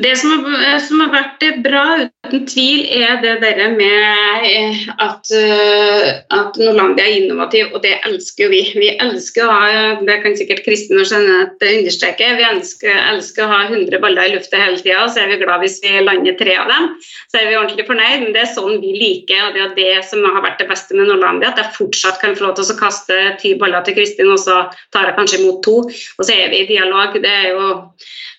Det 0.00 0.16
som 0.16 0.30
har, 0.30 0.78
som 0.80 1.02
har, 1.02 1.10
vært 1.12 1.42
bra, 1.60 1.82
uten 2.24 2.46
tvil, 2.48 2.86
er 2.96 3.18
det 3.20 3.34
der 3.42 3.74
med 3.74 4.44
eh, 4.48 4.78
at, 5.04 5.28
eh, 5.36 6.06
at 6.32 6.56
Norlandia 6.56 7.04
er 7.04 7.18
innovativ, 7.18 7.74
og 7.76 7.82
det 7.84 7.98
elsker 8.08 8.48
vi. 8.48 8.62
Vi 8.72 8.88
elsker 9.04 9.44
å 9.44 9.50
ha 9.52 9.82
det 10.00 10.16
kan 10.22 10.38
sikkert 10.38 10.62
Kristin 10.64 11.02
og 11.02 11.10
Jeanette 11.10 11.74
understreke, 11.76 12.30
vi 12.38 12.46
elsker, 12.48 13.02
elsker, 13.10 13.44
å 13.44 13.50
ha 13.52 13.58
100 13.66 14.00
baller 14.00 14.30
i 14.30 14.32
lufta 14.38 14.62
hele 14.62 14.80
tida, 14.80 15.02
så 15.12 15.26
er 15.26 15.34
vi 15.34 15.42
glad 15.44 15.60
hvis 15.60 15.76
vi 15.84 15.92
lander 16.00 16.40
tre 16.40 16.56
av 16.62 16.72
dem. 16.72 16.88
Så 17.28 17.42
er 17.42 17.50
vi 17.50 17.60
ordentlig 17.60 17.88
fornøyd, 17.90 18.24
men 18.24 18.32
det 18.32 18.46
er 18.46 18.50
sånn 18.54 18.80
vi 18.80 18.96
liker, 18.96 19.44
og 19.50 19.58
det 19.58 19.66
er 19.66 19.76
det 19.76 20.08
som 20.08 20.24
har 20.24 20.40
vært 20.40 20.64
det 20.64 20.70
beste 20.72 20.96
med 20.96 21.12
Norlandia, 21.12 21.52
at 21.52 21.60
jeg 21.60 21.76
fortsatt 21.76 22.16
kan 22.24 22.32
få 22.40 22.48
lov 22.48 22.56
til 22.56 22.72
å 22.72 22.80
kaste 22.80 23.20
ti 23.44 23.52
baller 23.60 23.84
til 23.84 24.00
Kristin, 24.00 24.32
og 24.32 24.40
så 24.40 24.62
tar 24.88 25.12
jeg 25.12 25.20
kanskje 25.20 25.44
imot 25.44 25.60
to, 25.68 25.82
og 25.84 26.24
så 26.24 26.32
er 26.32 26.48
vi 26.48 26.64
i 26.64 26.70
dialog. 26.72 27.20
Det 27.20 27.36
er 27.44 27.50
jo 27.52 27.74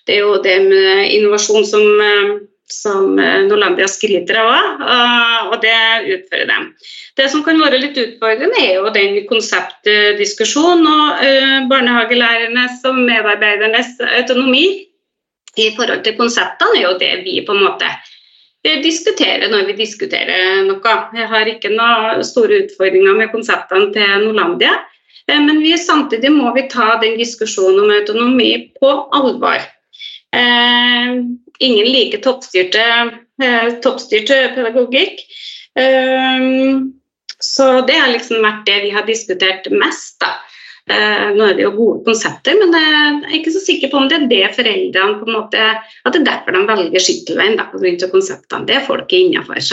det 0.08 0.18
er 0.18 0.26
jo 0.26 0.40
det 0.44 0.58
med 0.66 1.12
innovasjon 1.16 1.66
som, 1.66 1.86
eh, 2.04 2.32
som 2.68 3.20
eh, 3.20 3.44
Norlandia 3.48 3.88
skryter 3.88 4.40
av 4.42 4.50
òg, 4.52 4.86
og 5.52 5.58
det 5.64 5.78
utfører 6.18 6.50
de. 6.50 6.58
Det 7.20 7.30
som 7.32 7.44
kan 7.46 7.62
være 7.62 7.80
litt 7.80 8.00
utfordrende, 8.00 8.60
er 8.60 8.80
jo 8.80 8.94
den 8.96 9.22
konseptdiskusjonen 9.30 10.90
og 10.90 11.26
eh, 11.28 11.60
barnehagelærernes 11.72 12.82
og 12.90 13.04
medarbeidernes 13.04 13.96
autonomi 14.20 14.66
i 15.56 15.70
forhold 15.78 16.02
til 16.04 16.18
konseptene, 16.18 16.80
er 16.80 16.88
jo 16.90 16.98
det 17.00 17.14
vi 17.28 17.40
på 17.46 17.56
en 17.56 17.68
måte 17.68 17.92
diskuterer 18.64 19.52
når 19.52 19.66
vi 19.68 19.74
diskuterer 19.76 20.64
noe. 20.64 20.94
Jeg 21.14 21.28
har 21.28 21.50
ikke 21.52 21.72
noen 21.74 22.24
store 22.24 22.62
utfordringer 22.64 23.18
med 23.20 23.32
konseptene 23.34 23.92
til 23.92 24.24
Norlandia. 24.24 24.78
Men 25.28 25.60
vi, 25.60 25.78
samtidig 25.78 26.32
må 26.32 26.52
vi 26.56 26.66
ta 26.72 26.98
den 27.02 27.16
diskusjonen 27.20 27.86
om 27.86 27.92
autonomi 27.96 28.50
på 28.80 28.92
alvor. 29.16 29.64
Eh, 30.34 31.14
ingen 31.60 31.86
liker 31.86 32.18
toppstyrte, 32.18 32.86
eh, 33.44 33.74
toppstyrt 33.74 34.56
pedagogikk. 34.56 35.20
Eh, 35.80 36.40
så 37.40 37.82
det 37.88 38.00
har 38.00 38.10
liksom 38.14 38.42
vært 38.42 38.66
det 38.66 38.80
vi 38.88 38.96
har 38.96 39.06
diskutert 39.06 39.70
mest. 39.72 40.20
da. 40.20 40.34
Nå 40.84 41.46
er 41.48 41.54
det 41.56 41.64
jo 41.64 41.70
gode 41.78 42.02
konsepter, 42.04 42.58
men 42.60 42.74
jeg 42.76 43.30
er 43.30 43.36
ikke 43.38 43.54
så 43.56 43.62
sikker 43.64 43.88
på 43.88 44.02
om 44.02 44.10
det 44.12 44.18
er 44.18 44.26
det 44.28 44.50
foreldrene 44.58 45.16
på 45.22 45.30
en 45.30 45.38
måte, 45.38 45.62
At 46.04 46.12
det 46.12 46.20
er 46.20 46.26
derfor 46.28 46.52
de 46.52 46.64
velger 46.68 47.00
skyttelveien 47.00 47.56
pga. 47.56 48.10
konseptene. 48.12 48.68
Det 48.68 48.76
er 48.76 48.84
folket 48.84 49.32
innafor. 49.32 49.64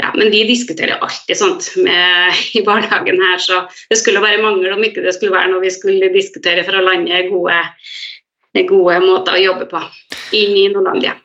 Ja, 0.00 0.12
men 0.14 0.30
vi 0.30 0.46
diskuterer 0.48 0.96
alltid 0.96 1.36
sånt 1.36 1.76
med, 1.76 2.32
i 2.54 2.64
barnehagen 2.64 3.20
her, 3.20 3.36
så 3.36 3.68
det 3.90 3.98
skulle 3.98 4.24
bare 4.24 4.40
mangle 4.40 4.72
om 4.72 4.82
ikke 4.82 5.04
det 5.04 5.14
skulle 5.14 5.36
være 5.36 5.52
noe 5.52 5.60
vi 5.60 5.70
skulle 5.70 6.08
diskutere 6.08 6.64
for 6.64 6.72
å 6.72 6.84
lande 6.88 7.28
gode 7.28 7.60
gode 8.64 8.98
måter 9.04 9.36
å 9.36 9.44
jobbe 9.50 9.68
på 9.70 9.84
inn 10.32 10.56
i 10.56 10.66
Norlandia. 10.72 11.18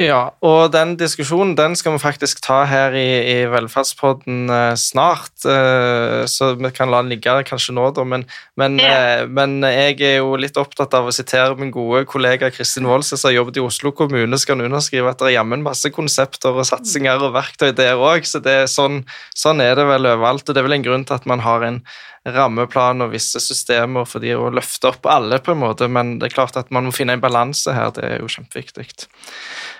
Ja, 0.00 0.30
og 0.40 0.70
den 0.72 0.94
diskusjonen 0.96 1.52
den 1.52 1.74
skal 1.76 1.92
vi 1.92 2.00
faktisk 2.00 2.38
ta 2.40 2.62
her 2.64 2.94
i, 2.96 3.08
i 3.28 3.34
Velferdspodden 3.52 4.48
eh, 4.48 4.70
snart, 4.80 5.34
eh, 5.44 6.22
så 6.24 6.54
vi 6.56 6.70
kan 6.72 6.88
la 6.88 7.02
den 7.02 7.10
ligge 7.12 7.34
kanskje 7.44 7.74
nå, 7.76 7.90
da. 7.92 8.06
Men, 8.08 8.24
men, 8.56 8.78
ja. 8.80 8.94
eh, 9.20 9.24
men, 9.28 9.58
jeg 9.68 9.98
er 10.00 10.16
jo 10.22 10.38
litt 10.40 10.56
opptatt 10.56 10.96
av 10.96 11.10
å 11.10 11.12
sitere 11.12 11.58
min 11.60 11.74
gode 11.74 12.06
kollega 12.08 12.48
Kristin 12.54 12.88
Wold, 12.88 13.04
som 13.04 13.20
har 13.28 13.36
jobbet 13.36 13.60
i 13.60 13.66
Oslo 13.66 13.92
kommune, 13.92 14.40
skal 14.40 14.64
underskrive 14.64 15.12
at 15.12 15.20
det 15.20 15.28
er 15.28 15.36
jammen 15.36 15.66
masse 15.66 15.92
konsepter 15.92 16.56
og 16.56 16.64
satsinger 16.70 17.28
og 17.28 17.36
verktøy 17.36 17.74
der 17.76 18.00
òg, 18.00 18.24
så 18.24 18.40
det 18.40 18.56
er 18.62 18.72
sånn, 18.72 19.02
sånn, 19.36 19.60
er 19.60 19.76
det 19.76 19.84
vel 19.92 20.08
overalt. 20.08 20.48
Og 20.48 20.56
det 20.56 20.64
er 20.64 20.70
vel 20.70 20.78
en 20.80 20.88
grunn 20.88 21.04
til 21.04 21.20
at 21.20 21.28
man 21.28 21.44
har 21.44 21.68
en 21.68 21.82
rammeplan 22.28 23.02
og 23.02 23.12
visse 23.16 23.40
systemer 23.42 24.06
for 24.06 24.22
de 24.22 24.34
å 24.38 24.50
løfte 24.54 24.92
opp 24.92 25.08
alle, 25.10 25.40
på 25.42 25.54
en 25.54 25.62
måte, 25.62 25.88
men 25.90 26.16
det 26.20 26.30
er 26.30 26.36
klart 26.36 26.58
at 26.60 26.70
man 26.74 26.86
må 26.86 26.94
finne 26.94 27.16
en 27.16 27.22
balanse 27.22 27.74
her. 27.74 27.90
Det 27.96 28.04
er 28.06 28.22
jo 28.22 28.30
kjempeviktig. 28.30 28.88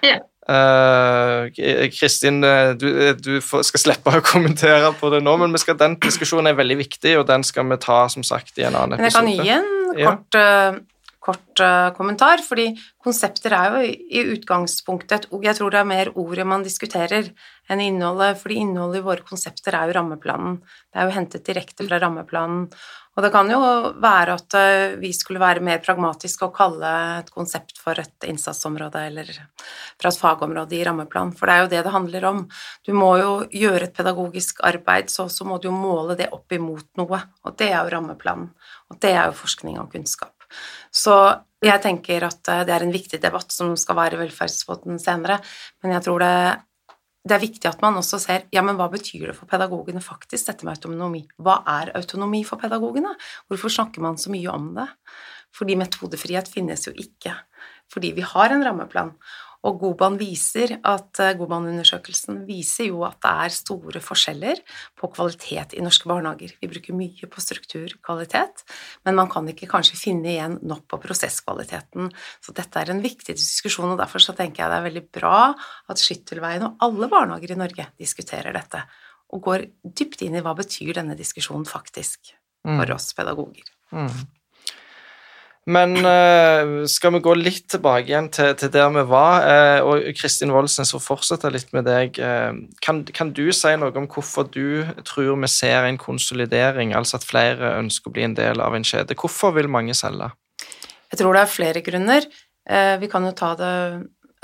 Ja. 0.07 0.19
Uh, 0.43 1.47
Kristin, 1.95 2.43
du, 2.43 2.89
du, 3.15 3.37
skal 3.39 3.79
slippe 3.79 4.11
å 4.19 4.25
kommentere 4.27 4.91
på 4.99 5.13
det 5.15 5.21
nå, 5.23 5.37
men 5.39 5.55
skal, 5.61 5.79
den 5.79 5.95
diskusjonen 6.03 6.51
er 6.51 6.59
veldig 6.59 6.81
viktig, 6.83 7.15
og 7.21 7.29
den 7.31 7.47
skal 7.47 7.69
vi 7.71 7.79
ta 7.83 8.05
som 8.11 8.27
sagt 8.27 8.59
i 8.59 8.67
en 8.67 8.75
annen 8.75 8.99
episode. 8.99 9.23
Men 9.23 9.37
jeg 9.39 9.47
kan 9.47 9.47
gi 9.47 10.03
en 10.03 10.03
kort, 10.03 10.41
uh, 10.41 10.81
kort 11.23 11.63
uh, 11.63 11.91
kommentar, 11.97 12.43
fordi 12.43 12.73
konsepter 13.03 13.55
er 13.55 13.77
jo 13.77 13.83
i 13.87 14.25
utgangspunktet 14.35 15.29
Jeg 15.31 15.59
tror 15.59 15.71
det 15.71 15.81
er 15.83 15.89
mer 15.89 16.11
ordet 16.19 16.47
man 16.49 16.65
diskuterer 16.67 17.31
enn 17.71 17.83
innholdet, 17.83 18.41
fordi 18.41 18.59
innholdet 18.65 19.01
i 19.01 19.07
våre 19.07 19.27
konsepter 19.27 19.77
er 19.79 19.89
jo 19.89 19.97
rammeplanen. 20.01 20.59
Det 20.91 20.99
er 20.99 21.07
jo 21.07 21.15
hentet 21.15 21.47
direkte 21.47 21.87
fra 21.87 22.01
rammeplanen. 22.03 22.67
Og 23.13 23.21
det 23.21 23.29
kan 23.35 23.51
jo 23.53 23.61
være 24.01 24.37
at 24.39 24.55
eh, 24.57 24.95
vi 24.97 25.11
skulle 25.13 25.43
være 25.43 25.61
mer 25.65 25.83
pragmatiske 25.85 26.47
og 26.47 26.55
kalle 26.57 26.93
et 27.19 27.29
konsept 27.35 27.77
for 27.81 27.99
et 28.01 28.29
innsatsområde 28.29 29.03
eller 29.11 29.29
fra 30.01 30.09
et 30.09 30.21
fagområde 30.21 30.79
i 30.79 30.85
rammeplan, 30.89 31.35
for 31.37 31.49
det 31.49 31.55
er 31.55 31.65
jo 31.65 31.71
det 31.75 31.83
det 31.85 31.93
handler 31.93 32.29
om. 32.31 32.45
Du 32.89 32.95
må 32.97 33.13
jo 33.21 33.35
gjøre 33.53 33.91
et 33.91 33.97
pedagogisk 33.99 34.65
arbeid, 34.65 35.13
så, 35.13 35.29
så 35.29 35.45
må 35.45 35.61
du 35.61 35.69
jo 35.69 35.77
måle 35.77 36.17
det 36.17 36.33
opp 36.33 36.57
imot 36.57 36.89
noe, 37.01 37.21
og 37.45 37.59
det 37.61 37.69
er 37.69 37.83
jo 37.83 37.93
rammeplanen. 37.99 38.49
Og 38.89 39.01
det 39.05 39.13
er 39.13 39.29
jo 39.29 39.41
forskning 39.45 39.77
og 39.83 39.93
kunnskap. 39.93 40.42
Så 40.91 41.17
jeg 41.63 41.83
tenker 41.85 42.27
at 42.27 42.51
eh, 42.51 42.67
det 42.67 42.75
er 42.75 42.85
en 42.87 42.95
viktig 42.95 43.21
debatt 43.23 43.55
som 43.55 43.75
skal 43.79 43.99
være 43.99 44.27
i 44.27 44.99
senere, 44.99 45.41
men 45.83 45.97
jeg 45.97 46.07
tror 46.09 46.23
det 46.25 46.37
det 47.23 47.37
er 47.37 47.43
viktig 47.43 47.69
at 47.71 47.83
man 47.85 47.95
også 48.01 48.19
ser 48.19 48.47
ja, 48.51 48.65
men 48.67 48.75
hva 48.79 48.89
betyr 48.91 49.29
det 49.31 49.37
for 49.37 49.47
pedagogene 49.51 50.01
faktisk, 50.03 50.49
dette 50.49 50.67
med 50.67 50.75
autonomi. 50.75 51.21
Hva 51.39 51.61
er 51.71 51.93
autonomi 51.95 52.43
for 52.47 52.59
pedagogene? 52.59 53.13
Hvorfor 53.47 53.71
snakker 53.71 54.03
man 54.03 54.19
så 54.19 54.33
mye 54.35 54.51
om 54.51 54.73
det? 54.75 54.89
Fordi 55.55 55.77
metodefrihet 55.79 56.51
finnes 56.51 56.89
jo 56.89 56.95
ikke. 56.99 57.37
Fordi 57.93 58.11
vi 58.17 58.27
har 58.27 58.51
en 58.51 58.65
rammeplan. 58.67 59.15
Og 59.69 59.79
Goban 59.79 60.17
viser 60.19 60.75
at 60.79 61.21
eh, 61.23 61.35
Goban-undersøkelsen 61.39 62.43
viser 62.49 62.89
jo 62.89 63.05
at 63.07 63.21
det 63.23 63.33
er 63.45 63.55
store 63.55 64.03
forskjeller 64.03 64.63
på 64.99 65.11
kvalitet 65.15 65.77
i 65.79 65.85
norske 65.85 66.09
barnehager. 66.11 66.57
Vi 66.59 66.71
bruker 66.71 66.99
mye 66.99 67.31
på 67.31 67.45
strukturkvalitet, 67.45 68.65
men 69.07 69.19
man 69.19 69.31
kan 69.33 69.47
ikke 69.53 69.71
kanskje 69.71 70.01
finne 70.01 70.33
igjen 70.35 70.59
nok 70.67 70.89
på 70.91 70.99
prosesskvaliteten. 71.05 72.11
Så 72.43 72.57
dette 72.57 72.83
er 72.83 72.93
en 72.93 73.05
viktig 73.05 73.39
diskusjon, 73.39 73.95
og 73.95 74.03
derfor 74.03 74.25
så 74.25 74.35
tenker 74.39 74.65
jeg 74.65 74.73
det 74.73 74.81
er 74.81 74.89
veldig 74.89 75.07
bra 75.15 75.39
at 75.53 76.03
Skyttelveien 76.03 76.67
og 76.67 76.83
alle 76.83 77.11
barnehager 77.13 77.55
i 77.55 77.63
Norge 77.63 77.89
diskuterer 78.03 78.55
dette, 78.57 78.83
og 79.33 79.47
går 79.47 79.67
dypt 79.87 80.27
inn 80.27 80.37
i 80.37 80.45
hva 80.45 80.57
betyr 80.59 80.97
denne 80.99 81.17
diskusjonen 81.19 81.69
faktisk 81.69 82.35
for 82.63 82.87
mm. 82.87 82.95
oss 82.95 83.13
pedagoger. 83.19 83.71
Mm. 83.95 84.11
Men 85.71 85.95
uh, 86.03 86.83
skal 86.91 87.13
vi 87.15 87.21
gå 87.23 87.35
litt 87.39 87.69
tilbake 87.71 88.11
igjen 88.11 88.27
til, 88.35 88.51
til 88.59 88.71
der 88.75 88.89
vi 88.97 89.05
var, 89.07 89.45
uh, 89.47 89.93
og 89.93 90.09
Kristin 90.19 90.51
Woldsen, 90.51 90.89
så 90.89 90.99
fortsetter 90.99 91.55
litt 91.55 91.71
med 91.77 91.87
deg. 91.87 92.19
Uh, 92.19 92.65
kan, 92.83 93.05
kan, 93.15 93.31
du 93.31 93.45
si 93.55 93.71
noe 93.79 93.95
om 93.95 94.09
hvorfor 94.11 94.49
du 94.51 94.83
tror 95.07 95.37
vi 95.39 95.53
ser 95.53 95.87
en 95.87 96.01
konsolidering, 96.03 96.97
altså 96.99 97.21
at 97.21 97.29
flere 97.29 97.77
ønsker 97.79 98.11
å 98.11 98.17
bli 98.17 98.27
en 98.27 98.37
del 98.39 98.65
av 98.65 98.75
en 98.75 98.87
kjede? 98.87 99.15
Hvorfor 99.19 99.55
vil 99.55 99.71
mange 99.71 99.95
selge? 99.95 100.33
Jeg 101.13 101.23
tror 101.23 101.39
det 101.39 101.45
er 101.45 101.55
flere 101.55 101.85
grunner. 101.85 102.27
vi 102.99 103.09
kan 103.13 103.25
jo 103.27 103.33
ta 103.37 103.53
det, 103.55 103.73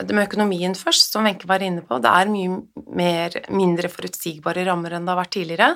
det 0.05 0.15
med 0.15 0.29
økonomien 0.29 0.75
først, 0.77 1.11
som 1.15 1.25
Wenche 1.27 1.49
var 1.49 1.65
inne 1.65 1.83
på. 1.83 1.99
Det 1.99 2.13
er 2.13 2.31
mye 2.31 2.61
mer, 2.95 3.39
mindre 3.51 3.91
forutsigbare 3.91 4.67
rammer 4.69 4.95
enn 4.95 5.09
det 5.09 5.15
har 5.15 5.23
vært 5.25 5.35
tidligere. 5.35 5.71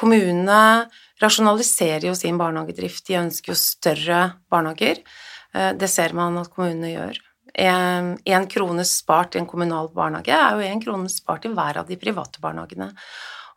Kommunene 0.00 0.88
rasjonaliserer 1.20 2.08
jo 2.08 2.14
sin 2.16 2.38
barnehagedrift. 2.40 3.04
De 3.08 3.18
ønsker 3.20 3.52
jo 3.52 3.58
større 3.58 4.20
barnehager. 4.52 5.02
Eh, 5.52 5.72
det 5.76 5.90
ser 5.92 6.14
man 6.16 6.38
at 6.40 6.52
kommunene 6.54 6.94
gjør. 6.94 7.20
Én 7.60 8.46
krone 8.48 8.84
spart 8.86 9.34
i 9.34 9.40
en 9.40 9.48
kommunal 9.50 9.90
barnehage 9.92 10.32
er 10.32 10.54
jo 10.54 10.68
én 10.70 10.80
krone 10.80 11.10
spart 11.10 11.48
i 11.48 11.50
hver 11.52 11.80
av 11.82 11.88
de 11.88 11.98
private 11.98 12.40
barnehagene. 12.40 12.92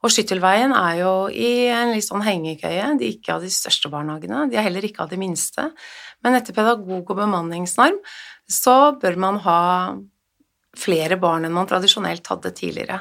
Og 0.03 0.11
Skyttelveien 0.11 0.73
er 0.75 0.97
jo 0.99 1.11
i 1.31 1.69
en 1.71 1.93
litt 1.93 2.03
sånn 2.03 2.25
hengekøye. 2.25 2.89
De 2.99 3.05
er 3.07 3.13
ikke 3.13 3.37
av 3.37 3.45
de 3.45 3.51
største 3.53 3.91
barnehagene, 3.93 4.49
de 4.51 4.57
er 4.59 4.65
heller 4.65 4.83
ikke 4.83 5.05
av 5.05 5.13
de 5.13 5.19
minste. 5.21 5.69
Men 6.25 6.35
etter 6.35 6.55
pedagog- 6.57 7.07
og 7.07 7.21
bemanningsnorm 7.21 8.01
så 8.49 8.97
bør 8.99 9.15
man 9.15 9.39
ha 9.45 9.61
flere 10.75 11.15
barn 11.21 11.45
enn 11.45 11.55
man 11.55 11.69
tradisjonelt 11.69 12.27
hadde 12.27 12.51
tidligere. 12.57 12.99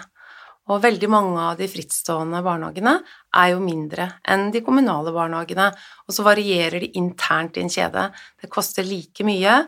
Og 0.71 0.83
veldig 0.85 1.09
mange 1.11 1.41
av 1.43 1.59
de 1.59 1.67
frittstående 1.67 2.43
barnehagene 2.45 3.01
er 3.37 3.53
jo 3.55 3.63
mindre 3.63 4.09
enn 4.29 4.51
de 4.55 4.63
kommunale 4.65 5.13
barnehagene, 5.15 5.71
og 6.07 6.17
så 6.17 6.25
varierer 6.27 6.83
de 6.83 6.93
internt 7.01 7.57
i 7.57 7.65
en 7.65 7.73
kjede. 7.73 8.09
Det 8.41 8.51
koster 8.53 8.87
like 8.87 9.25
mye 9.27 9.63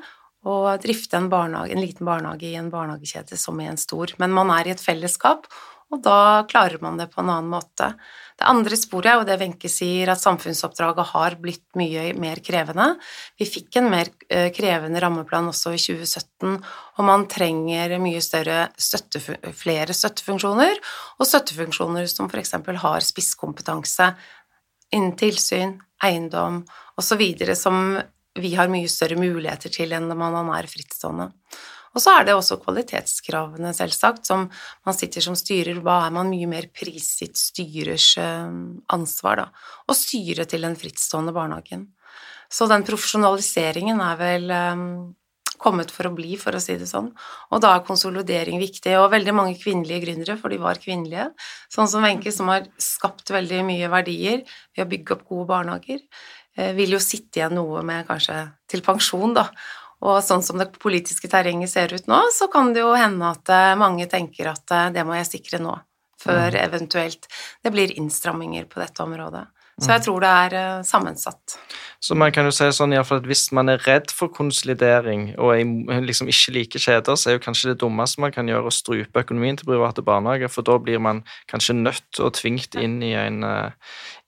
å 0.44 0.57
drifte 0.81 1.16
en, 1.16 1.31
en 1.33 1.81
liten 1.81 2.05
barnehage 2.05 2.50
i 2.50 2.59
en 2.61 2.70
barnehagekjede 2.72 3.38
som 3.40 3.61
i 3.61 3.68
en 3.70 3.81
stor, 3.81 4.12
men 4.20 4.35
man 4.37 4.53
er 4.53 4.68
i 4.68 4.74
et 4.74 4.83
fellesskap, 4.83 5.48
og 5.92 6.03
da 6.05 6.44
klarer 6.50 6.83
man 6.83 6.98
det 7.00 7.11
på 7.12 7.22
en 7.22 7.31
annen 7.31 7.53
måte. 7.53 7.92
Det 8.35 8.49
andre 8.51 8.75
sporet, 8.75 9.12
er 9.12 9.20
og 9.20 9.29
det 9.29 9.37
Wenche 9.38 9.68
sier, 9.70 10.11
at 10.11 10.18
samfunnsoppdraget 10.18 11.07
har 11.12 11.37
blitt 11.38 11.77
mye 11.79 12.09
mer 12.18 12.40
krevende. 12.42 12.88
Vi 13.38 13.47
fikk 13.47 13.79
en 13.79 13.90
mer 13.92 14.11
eh, 14.27 14.49
krevende 14.55 14.99
rammeplan 15.05 15.53
også 15.53 15.75
i 15.77 15.79
2017, 15.79 16.57
og 16.99 17.07
man 17.07 17.29
trenger 17.31 17.94
mye 18.03 18.23
større 18.25 18.73
støtte, 18.75 19.23
flere 19.55 19.94
støttefunksjoner, 19.94 20.83
og 21.20 21.31
støttefunksjoner 21.31 22.11
som 22.11 22.27
f.eks. 22.27 22.57
har 22.83 23.07
spisskompetanse 23.07 24.11
innen 24.94 25.14
tilsyn, 25.18 25.79
eiendom 26.03 26.64
osv., 26.99 27.23
som 27.55 28.01
vi 28.35 28.51
har 28.59 28.70
mye 28.70 28.90
større 28.90 29.18
muligheter 29.18 29.70
til 29.70 29.94
enn 29.94 30.11
når 30.11 30.18
man 30.18 30.51
er 30.59 30.66
frittstående. 30.70 31.31
Og 31.95 32.03
så 32.03 32.17
er 32.19 32.27
det 32.27 32.35
også 32.35 32.59
kvalitetskravene, 32.63 33.71
selvsagt, 33.77 34.27
som 34.27 34.49
man 34.87 34.97
sitter 34.99 35.25
som 35.25 35.37
styrer. 35.39 35.79
Hva 35.85 36.05
er 36.09 36.15
man 36.17 36.31
mye 36.33 36.49
mer 36.51 36.69
prisgitt 36.75 37.39
styrers 37.39 38.13
eh, 38.21 38.55
ansvar, 38.95 39.45
da? 39.45 39.69
Å 39.87 39.97
styre 39.99 40.49
til 40.51 40.67
den 40.67 40.79
frittstående 40.79 41.35
barnehagen. 41.37 41.89
Så 42.53 42.67
den 42.71 42.85
profesjonaliseringen 42.87 44.03
er 44.05 44.19
vel 44.21 44.51
um, 44.53 44.89
kommet 45.65 45.93
for 45.95 46.09
å 46.09 46.15
bli, 46.15 46.35
for 46.41 46.57
å 46.57 46.63
si 46.63 46.77
det 46.79 46.89
sånn. 46.91 47.11
Og 47.55 47.63
da 47.65 47.75
er 47.75 47.87
konsolidering 47.87 48.61
viktig. 48.63 48.95
Og 49.01 49.11
veldig 49.15 49.35
mange 49.37 49.57
kvinnelige 49.61 50.05
gründere, 50.07 50.37
for 50.41 50.53
de 50.53 50.61
var 50.63 50.81
kvinnelige, 50.83 51.31
sånn 51.73 51.91
som 51.91 52.05
Wenche, 52.05 52.33
som 52.35 52.51
har 52.53 52.69
skapt 52.81 53.33
veldig 53.35 53.63
mye 53.67 53.91
verdier 53.93 54.43
ved 54.75 54.85
å 54.85 54.91
bygge 54.91 55.17
opp 55.17 55.25
gode 55.31 55.49
barnehager, 55.53 56.03
eh, 56.59 56.75
vil 56.77 56.97
jo 56.97 57.03
sitte 57.03 57.41
igjen 57.41 57.57
noe 57.59 57.83
med 57.87 58.07
kanskje 58.11 58.41
til 58.71 58.85
pensjon, 58.87 59.35
da. 59.37 59.49
Og 60.05 60.21
sånn 60.25 60.45
som 60.45 60.61
det 60.61 60.69
politiske 60.81 61.31
terrenget 61.33 61.73
ser 61.73 61.95
ut 61.97 62.09
nå, 62.11 62.21
så 62.35 62.49
kan 62.53 62.75
det 62.75 62.85
jo 62.85 62.93
hende 62.99 63.33
at 63.33 63.51
eh, 63.53 63.73
mange 63.81 64.07
tenker 64.11 64.53
at 64.53 64.77
eh, 64.77 64.93
det 64.95 65.05
må 65.09 65.17
jeg 65.17 65.31
sikre 65.31 65.62
nå, 65.64 65.79
før 66.21 66.51
mm. 66.53 66.61
eventuelt 66.61 67.29
det 67.64 67.73
blir 67.73 67.95
innstramminger 67.97 68.69
på 68.69 68.83
dette 68.85 69.05
området. 69.05 69.47
Så 69.81 69.88
jeg 69.90 70.03
mm. 70.03 70.05
tror 70.05 70.21
det 70.23 70.33
er 70.43 70.57
eh, 70.59 70.83
sammensatt. 70.87 71.57
Så 72.05 72.14
man 72.21 72.35
kan 72.37 72.45
jo 72.45 72.53
si 72.53 72.69
sånn 72.77 72.93
iallfall 72.93 73.23
at 73.23 73.31
hvis 73.31 73.47
man 73.57 73.73
er 73.73 73.81
redd 73.88 74.12
for 74.12 74.29
konsolidering 74.29 75.31
og 75.40 75.57
liksom 76.05 76.29
ikke 76.29 76.55
liker 76.59 76.85
kjeder, 76.85 77.17
så 77.17 77.31
er 77.31 77.38
jo 77.38 77.45
kanskje 77.49 77.73
det 77.73 77.81
dummeste 77.81 78.21
man 78.23 78.35
kan 78.35 78.51
gjøre 78.51 78.69
å 78.69 78.77
strupe 78.77 79.25
økonomien 79.25 79.57
til 79.57 79.73
private 79.73 80.05
barnehager, 80.05 80.53
for 80.53 80.69
da 80.69 80.77
blir 80.85 81.01
man 81.01 81.25
kanskje 81.51 81.81
nødt 81.81 82.21
og 82.21 82.37
tvingt 82.37 82.77
inn 82.77 83.01
i, 83.03 83.14
en, 83.17 83.40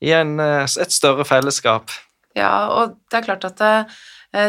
i 0.01 0.11
en, 0.17 0.39
et 0.41 0.97
større 0.97 1.27
fellesskap. 1.29 1.93
Ja, 2.37 2.67
og 2.73 2.97
det 3.09 3.21
er 3.21 3.29
klart 3.29 3.45
at 3.45 3.61
det, 3.61 3.73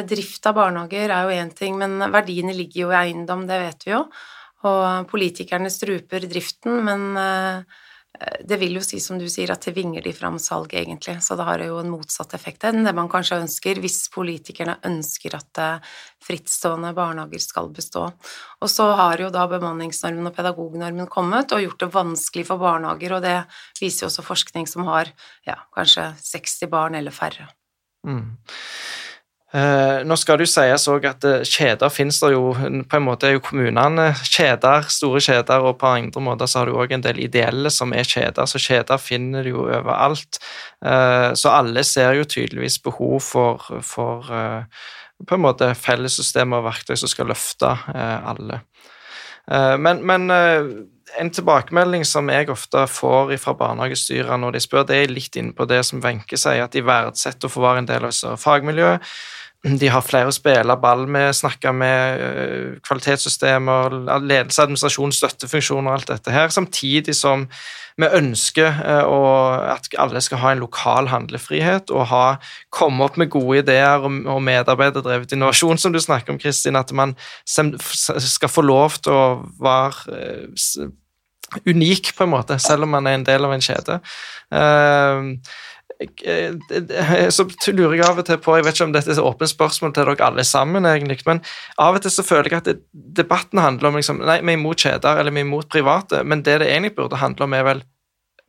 drift 0.08 0.46
av 0.48 0.56
barnehager 0.58 1.12
er 1.14 1.26
jo 1.26 1.36
én 1.42 1.52
ting, 1.56 1.78
men 1.80 1.98
verdiene 2.12 2.56
ligger 2.56 2.86
jo 2.86 2.92
i 2.92 2.98
eiendom, 3.02 3.46
det 3.48 3.60
vet 3.62 3.86
vi 3.88 3.94
jo. 3.94 4.04
Og 4.68 5.10
politikerne 5.10 5.70
struper 5.70 6.26
driften, 6.26 6.80
men 6.86 7.04
eh, 7.20 7.78
det 8.42 8.56
vil 8.58 8.74
jo 8.78 8.82
si, 8.82 8.98
som 9.02 9.18
du 9.20 9.26
sier, 9.30 9.52
at 9.52 9.62
det 9.62 9.74
vinger 9.76 10.02
de 10.02 10.12
fram 10.16 10.38
salg, 10.42 10.72
egentlig. 10.74 11.18
Så 11.22 11.36
det 11.38 11.46
har 11.46 11.62
jo 11.62 11.78
en 11.78 11.90
motsatt 11.92 12.34
effekt 12.34 12.66
enn 12.66 12.82
det 12.86 12.94
man 12.96 13.10
kanskje 13.10 13.38
ønsker, 13.44 13.78
hvis 13.82 14.08
politikerne 14.14 14.78
ønsker 14.88 15.36
at 15.38 15.62
eh, 15.62 15.90
frittstående 16.26 16.90
barnehager 16.96 17.42
skal 17.44 17.70
bestå. 17.74 18.08
Og 18.58 18.72
så 18.72 18.88
har 18.98 19.22
jo 19.22 19.30
da 19.34 19.46
bemanningsnormen 19.50 20.30
og 20.30 20.34
pedagognormen 20.34 21.10
kommet 21.12 21.54
og 21.54 21.62
gjort 21.62 21.84
det 21.84 21.92
vanskelig 21.94 22.48
for 22.50 22.62
barnehager, 22.62 23.18
og 23.18 23.26
det 23.26 23.36
viser 23.78 24.06
jo 24.06 24.10
også 24.10 24.26
forskning 24.26 24.66
som 24.70 24.88
har 24.90 25.12
ja, 25.46 25.60
kanskje 25.76 26.10
60 26.24 26.72
barn 26.72 26.98
eller 26.98 27.14
færre. 27.14 27.46
Mm. 28.06 28.38
Uh, 29.48 30.04
nå 30.04 30.12
skal 30.20 30.36
det 30.36 30.44
jo 30.44 30.50
sies 30.52 30.82
òg 30.92 31.06
at 31.08 31.24
uh, 31.24 31.38
kjeder 31.40 31.88
finnes 31.88 32.18
det 32.20 32.34
jo 32.34 32.50
På 32.84 32.98
en 32.98 33.04
måte 33.06 33.30
er 33.30 33.38
jo 33.38 33.40
kommunene 33.46 34.10
kjeder, 34.20 34.90
store 34.92 35.22
kjeder, 35.24 35.64
og 35.64 35.78
på 35.80 35.88
andre 35.88 36.20
måter 36.20 36.50
så 36.50 36.60
har 36.60 36.68
du 36.68 36.76
òg 36.76 36.92
en 36.92 37.04
del 37.06 37.22
ideelle 37.24 37.72
som 37.72 37.94
er 37.96 38.04
kjeder, 38.04 38.44
så 38.44 38.60
kjeder 38.60 39.00
finner 39.00 39.48
du 39.48 39.54
jo 39.54 39.64
overalt. 39.64 40.36
Uh, 40.84 41.32
så 41.32 41.54
alle 41.54 41.86
ser 41.88 42.18
jo 42.18 42.28
tydeligvis 42.28 42.76
behov 42.84 43.24
for, 43.24 43.64
for 43.80 44.28
på 45.24 45.38
en 45.38 45.44
måte 45.46 45.70
fellessystemer 45.80 46.60
og 46.60 46.68
verktøy 46.68 46.98
som 47.00 47.10
skal 47.10 47.32
løfte 47.32 47.72
alle. 47.88 48.60
Men, 49.48 50.04
men 50.06 50.28
en 51.16 51.30
tilbakemelding 51.32 52.04
som 52.06 52.28
jeg 52.30 52.50
ofte 52.52 52.84
får 52.92 53.32
fra 53.40 53.54
barnehagestyrene 53.58 54.38
når 54.44 54.54
de 54.54 54.62
spør, 54.62 54.86
det 54.86 55.00
er 55.00 55.10
litt 55.10 55.40
inne 55.40 55.56
på 55.56 55.66
det 55.66 55.80
som 55.88 56.04
Wenche 56.04 56.38
sier, 56.38 56.62
at 56.66 56.76
de 56.76 56.84
verdsetter 56.86 57.48
å 57.48 57.52
få 57.52 57.64
være 57.64 57.82
en 57.82 57.90
del 57.90 58.08
av 58.10 58.38
fagmiljøet. 58.38 59.10
De 59.66 59.88
har 59.90 60.04
flere 60.06 60.30
å 60.30 60.34
spille 60.34 60.76
ball 60.78 61.00
med, 61.10 61.32
snakke 61.34 61.72
med 61.74 62.20
eh, 62.22 62.76
kvalitetssystemer, 62.86 63.96
ledelse, 64.22 64.62
administrasjon, 64.62 65.14
støttefunksjoner 65.16 65.90
og 65.90 65.96
alt 65.96 66.12
dette 66.12 66.30
her, 66.34 66.52
samtidig 66.54 67.16
som 67.18 67.48
vi 67.98 68.06
ønsker 68.14 68.68
eh, 68.68 69.10
at 69.72 69.90
alle 69.98 70.22
skal 70.22 70.42
ha 70.44 70.52
en 70.54 70.62
lokal 70.62 71.10
handlefrihet 71.10 71.90
og 71.90 72.06
ha, 72.12 72.22
komme 72.70 73.02
opp 73.08 73.18
med 73.18 73.32
gode 73.34 73.64
ideer 73.64 74.06
og 74.06 74.38
medarbeiderdrevet 74.46 75.34
innovasjon, 75.34 75.82
som 75.82 75.94
du 75.94 75.98
snakker 75.98 76.36
om, 76.36 76.38
Kristin, 76.38 76.78
at 76.78 76.94
man 76.94 77.16
skal 77.48 78.52
få 78.52 78.62
lov 78.62 79.00
til 79.02 79.18
å 79.18 79.26
være 79.58 80.20
eh, 80.22 80.86
unik, 81.66 82.12
på 82.14 82.28
en 82.28 82.34
måte, 82.36 82.60
selv 82.62 82.86
om 82.86 82.94
man 82.94 83.10
er 83.10 83.18
en 83.18 83.26
del 83.26 83.48
av 83.48 83.56
en 83.56 83.64
kjede. 83.64 83.98
Eh, 84.54 85.32
så 85.98 87.44
lurer 87.74 87.96
jeg 87.96 88.04
av 88.06 88.20
og 88.20 88.26
til 88.28 88.38
på 88.38 88.54
Jeg 88.54 88.66
vet 88.68 88.76
ikke 88.76 88.86
om 88.86 88.92
dette 88.94 89.10
er 89.10 89.16
et 89.16 89.24
åpent 89.24 89.50
spørsmål 89.50 89.94
til 89.96 90.06
dere 90.06 90.28
alle 90.28 90.44
sammen, 90.46 90.86
egentlig, 90.86 91.18
men 91.26 91.40
av 91.82 91.98
og 91.98 92.04
til 92.04 92.14
så 92.14 92.22
føler 92.22 92.52
jeg 92.52 92.60
at 92.62 92.70
det, 92.70 92.76
debatten 92.92 93.58
handler 93.58 93.90
om 93.90 93.98
liksom, 93.98 94.22
Nei, 94.22 94.38
vi 94.38 94.54
er 94.54 94.60
imot 94.60 94.84
kjeder, 94.84 95.18
eller 95.18 95.34
vi 95.34 95.42
er 95.42 95.48
imot 95.48 95.70
private, 95.72 96.22
men 96.22 96.44
det 96.46 96.60
det 96.62 96.70
egentlig 96.70 96.94
burde 97.00 97.18
handle 97.18 97.48
om, 97.48 97.56
er 97.56 97.66
vel 97.66 97.82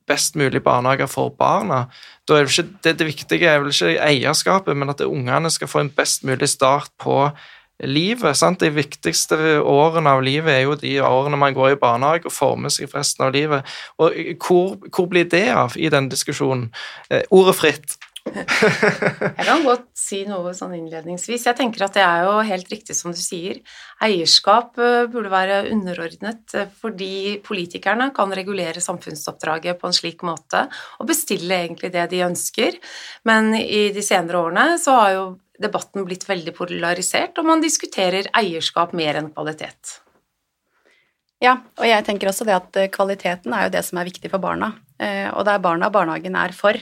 best 0.09 0.37
mulig 0.37 0.61
barnehager 0.65 1.09
for 1.09 1.33
barna. 1.37 1.83
Da 2.27 2.37
er 2.37 2.45
det, 2.45 2.53
ikke, 2.53 2.79
det, 2.85 2.93
det 2.99 3.07
viktige 3.07 3.49
er 3.49 3.61
vel 3.61 3.73
ikke 3.73 3.97
eierskapet, 3.97 4.77
men 4.77 4.93
at 4.93 5.01
ungene 5.05 5.49
skal 5.53 5.69
få 5.69 5.83
en 5.83 5.93
best 5.93 6.25
mulig 6.25 6.49
start 6.49 6.93
på 7.01 7.29
livet. 7.83 8.37
Sant? 8.37 8.59
De 8.59 8.71
viktigste 8.73 9.59
årene 9.61 10.15
av 10.17 10.23
livet 10.25 10.53
er 10.53 10.65
jo 10.65 10.77
de 10.79 10.97
årene 11.05 11.39
man 11.39 11.55
går 11.55 11.75
i 11.75 11.79
barnehage 11.79 12.27
og 12.29 12.35
former 12.35 12.73
seg 12.73 12.89
for 12.89 13.01
resten 13.01 13.27
av 13.27 13.33
livet. 13.35 13.79
Og 14.01 14.19
hvor, 14.43 14.77
hvor 14.89 15.09
blir 15.11 15.29
det 15.29 15.47
av 15.53 15.77
i 15.79 15.91
den 15.91 16.11
diskusjonen? 16.11 16.69
Eh, 17.09 17.25
ordet 17.35 17.57
fritt. 17.59 17.99
jeg 18.29 19.45
kan 19.45 19.63
godt 19.63 19.87
si 19.97 20.21
noe 20.27 20.51
sånn 20.53 20.75
innledningsvis. 20.77 21.47
Jeg 21.47 21.57
tenker 21.57 21.85
at 21.85 21.95
det 21.97 22.03
er 22.03 22.25
jo 22.27 22.35
helt 22.45 22.71
riktig 22.71 22.95
som 22.97 23.13
du 23.15 23.19
sier. 23.19 23.61
Eierskap 24.05 24.77
eh, 24.81 25.07
burde 25.11 25.31
være 25.33 25.61
underordnet 25.73 26.55
eh, 26.57 26.69
fordi 26.81 27.39
politikerne 27.45 28.11
kan 28.15 28.33
regulere 28.35 28.83
samfunnsoppdraget 28.83 29.79
på 29.79 29.89
en 29.89 29.95
slik 29.95 30.25
måte 30.27 30.67
og 30.99 31.09
bestille 31.09 31.63
egentlig 31.63 31.93
det 31.95 32.09
de 32.13 32.25
ønsker. 32.27 32.79
Men 33.29 33.53
i 33.57 33.89
de 33.95 34.05
senere 34.05 34.43
årene 34.43 34.73
så 34.81 34.97
har 34.99 35.13
jo 35.15 35.29
debatten 35.61 36.05
blitt 36.07 36.27
veldig 36.29 36.53
polarisert, 36.57 37.39
og 37.39 37.47
man 37.49 37.63
diskuterer 37.63 38.29
eierskap 38.37 38.93
mer 38.97 39.19
enn 39.19 39.31
kvalitet. 39.33 39.99
Ja, 41.43 41.55
og 41.79 41.87
jeg 41.87 42.03
tenker 42.07 42.31
også 42.31 42.47
det 42.47 42.57
at 42.57 42.79
kvaliteten 42.91 43.53
er 43.55 43.67
jo 43.67 43.73
det 43.77 43.85
som 43.87 43.99
er 43.99 44.09
viktig 44.09 44.31
for 44.31 44.43
barna. 44.43 44.73
Eh, 44.99 45.29
og 45.31 45.45
det 45.47 45.53
er 45.55 45.63
barna 45.63 45.87
barnehagen 45.93 46.35
er 46.35 46.51
for. 46.55 46.75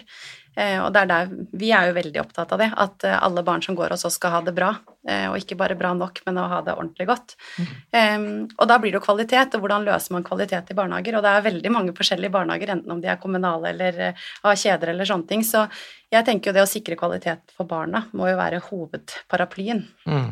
Eh, 0.58 0.80
og 0.82 0.90
det 0.94 1.04
er 1.04 1.10
der, 1.12 1.34
vi 1.62 1.70
er 1.76 1.90
jo 1.90 1.98
veldig 1.98 2.22
opptatt 2.24 2.54
av 2.56 2.62
det, 2.62 2.68
at 2.82 3.06
eh, 3.06 3.18
alle 3.28 3.44
barn 3.46 3.62
som 3.62 3.76
går 3.78 3.94
hos 3.94 4.08
oss 4.08 4.16
skal 4.18 4.34
ha 4.34 4.40
det 4.46 4.56
bra. 4.58 4.72
Eh, 5.08 5.28
og 5.30 5.38
ikke 5.38 5.58
bare 5.60 5.78
bra 5.78 5.92
nok, 5.94 6.24
men 6.26 6.40
å 6.42 6.48
ha 6.50 6.62
det 6.66 6.74
ordentlig 6.74 7.06
godt. 7.10 7.36
Mm. 7.62 7.68
Um, 7.94 8.26
og 8.58 8.72
da 8.72 8.80
blir 8.82 8.92
det 8.92 8.98
jo 9.00 9.06
kvalitet, 9.06 9.54
og 9.54 9.64
hvordan 9.64 9.86
løser 9.86 10.16
man 10.16 10.26
kvalitet 10.26 10.74
i 10.74 10.78
barnehager? 10.78 11.20
Og 11.20 11.26
det 11.26 11.34
er 11.34 11.46
veldig 11.46 11.74
mange 11.76 11.94
forskjellige 11.98 12.34
barnehager, 12.34 12.74
enten 12.74 12.96
om 12.96 13.04
de 13.04 13.12
er 13.14 13.22
kommunale 13.22 13.70
eller 13.76 14.02
har 14.18 14.58
kjeder 14.64 14.94
eller 14.96 15.10
sånne 15.10 15.30
ting. 15.30 15.46
Så 15.46 15.68
jeg 16.14 16.26
tenker 16.26 16.50
jo 16.50 16.58
det 16.58 16.66
å 16.66 16.72
sikre 16.72 16.98
kvalitet 17.00 17.54
for 17.54 17.70
barna 17.70 18.08
må 18.18 18.32
jo 18.32 18.40
være 18.40 18.64
hovedparaplyen. 18.72 19.86
Mm. 20.10 20.28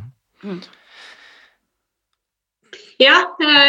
Mm. 0.46 0.60
Ja, 2.98 3.16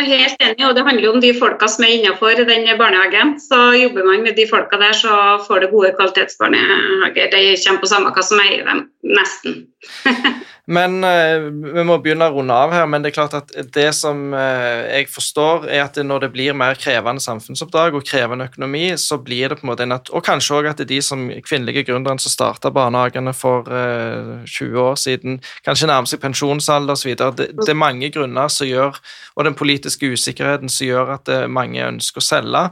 helt 0.06 0.42
enig. 0.42 0.62
Og 0.68 0.74
det 0.76 0.84
handler 0.86 1.04
jo 1.08 1.12
om 1.16 1.22
de 1.22 1.32
folka 1.34 1.68
som 1.70 1.84
er 1.86 1.96
innenfor 1.96 2.44
den 2.46 2.68
barnehagen. 2.78 3.34
Så 3.42 3.58
jobber 3.74 4.06
man 4.06 4.22
med 4.22 4.36
de 4.38 4.46
folka 4.46 4.78
der, 4.78 4.92
så 4.94 5.38
får 5.46 5.64
du 5.64 5.70
gode 5.72 5.94
kvalitetsbarnehager. 5.98 7.32
De 7.34 7.56
kommer 7.64 7.82
på 7.82 7.90
samme 7.90 8.12
hva 8.14 8.26
som 8.26 8.42
eier 8.44 8.66
dem, 8.68 8.84
nesten. 9.16 9.64
Men 10.66 10.98
uh, 11.04 11.46
Vi 11.74 11.84
må 11.86 11.98
begynne 12.02 12.26
å 12.26 12.34
runde 12.34 12.54
av 12.54 12.72
her, 12.74 12.86
men 12.90 13.04
det 13.04 13.12
er 13.12 13.16
klart 13.20 13.36
at 13.38 13.52
det 13.74 13.86
som 13.94 14.32
uh, 14.34 14.82
jeg 14.90 15.06
forstår, 15.12 15.68
er 15.70 15.84
at 15.84 16.00
når 16.02 16.24
det 16.24 16.30
blir 16.34 16.56
mer 16.58 16.78
krevende 16.80 17.22
samfunnsoppdrag 17.22 17.94
og 17.94 18.06
krevende 18.06 18.48
økonomi, 18.50 18.88
så 18.98 19.20
blir 19.22 19.52
det 19.52 19.60
på 19.60 19.66
en 19.66 19.70
måte 19.70 19.86
en 19.86 19.94
at, 19.94 20.10
Og 20.10 20.24
kanskje 20.26 20.58
òg 20.58 20.70
at 20.72 20.80
det 20.80 20.88
er 20.88 20.94
de 20.96 21.00
som 21.06 21.22
kvinnelige 21.46 21.86
gründerne 21.86 22.22
som 22.22 22.34
starta 22.34 22.72
barnehagene 22.74 23.34
for 23.36 23.70
uh, 23.70 24.42
eh, 24.42 24.48
20 24.50 24.80
år 24.82 24.98
siden, 24.98 25.38
kanskje 25.66 25.90
nærmer 25.90 26.10
seg 26.10 26.22
pensjonsalder 26.24 26.98
osv. 26.98 27.14
Det, 27.14 27.50
det 27.62 27.70
er 27.70 27.78
mange 27.78 28.10
grunner 28.14 28.50
som 28.50 28.66
gjør, 28.66 28.98
og 29.36 29.46
den 29.46 29.58
politiske 29.58 30.10
usikkerheten 30.10 30.72
som 30.72 30.90
gjør 30.90 31.14
at 31.20 31.30
mange 31.52 31.84
ønsker 31.86 32.22
å 32.22 32.26
selge. 32.26 32.66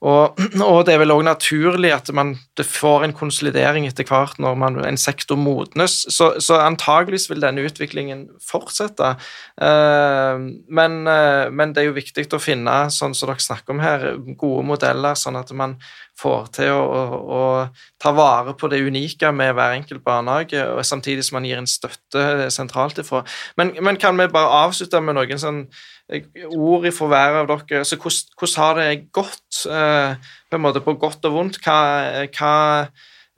Og, 0.00 0.38
og, 0.70 0.80
det 0.86 0.94
er 0.94 1.02
vel 1.02 1.14
òg 1.14 1.24
naturlig 1.26 1.92
at 1.94 2.10
man 2.16 2.34
får 2.66 3.04
en 3.04 3.14
konsolidering 3.16 3.86
etter 3.88 4.06
hvert 4.08 4.38
når 4.42 4.58
man, 4.58 4.78
en 4.84 4.98
sektor 5.00 5.38
modnes. 5.40 6.02
Så, 6.12 6.32
så 6.42 6.58
antageligvis 6.62 7.28
vil 7.30 7.42
denne 7.42 7.64
utviklingen 7.66 8.26
fortsette. 8.44 9.14
Uh, 9.60 10.50
men, 10.68 11.00
uh, 11.08 11.48
men, 11.52 11.74
det 11.74 11.84
er 11.84 11.90
jo 11.90 11.98
viktig 11.98 12.26
å 12.36 12.42
finne, 12.42 12.76
sånn 12.94 13.16
som 13.16 13.30
dere 13.30 13.44
snakker 13.44 13.76
om 13.76 13.82
her, 13.84 14.06
gode 14.40 14.66
modeller, 14.72 15.18
sånn 15.18 15.38
at 15.40 15.52
man 15.56 15.78
får 16.20 16.50
til 16.58 16.74
å, 16.74 16.80
å, 16.80 17.20
å 17.36 17.44
ta 18.02 18.12
vare 18.16 18.52
på 18.58 18.68
det 18.72 18.82
unike 18.84 19.30
med 19.32 19.54
hver 19.56 19.78
enkelt 19.78 20.04
barnehage, 20.04 20.60
og 20.74 20.84
samtidig 20.84 21.24
som 21.26 21.38
man 21.38 21.48
gir 21.48 21.60
en 21.60 21.70
støtte 21.70 22.50
sentralt 22.52 23.00
ifra. 23.00 23.22
Men, 23.60 23.72
men 23.80 24.00
kan 24.00 24.18
vi 24.20 24.28
bare 24.32 24.66
avslutte 24.66 25.00
med 25.04 25.16
noen 25.16 25.40
sånn 25.40 25.64
ord 26.50 26.86
ifra 26.88 27.08
hver 27.10 27.38
av 27.42 27.48
dere. 27.50 27.80
Altså, 27.82 27.98
hvordan, 28.00 28.36
hvordan 28.38 28.64
har 28.64 28.80
det 28.80 29.12
gått, 29.12 29.64
eh, 29.70 30.30
på 30.50 30.58
en 30.58 30.64
måte 30.66 30.82
på 30.84 30.96
godt 30.98 31.24
og 31.28 31.36
vondt? 31.36 31.60
Hva, 31.64 31.78
hva, 32.34 32.54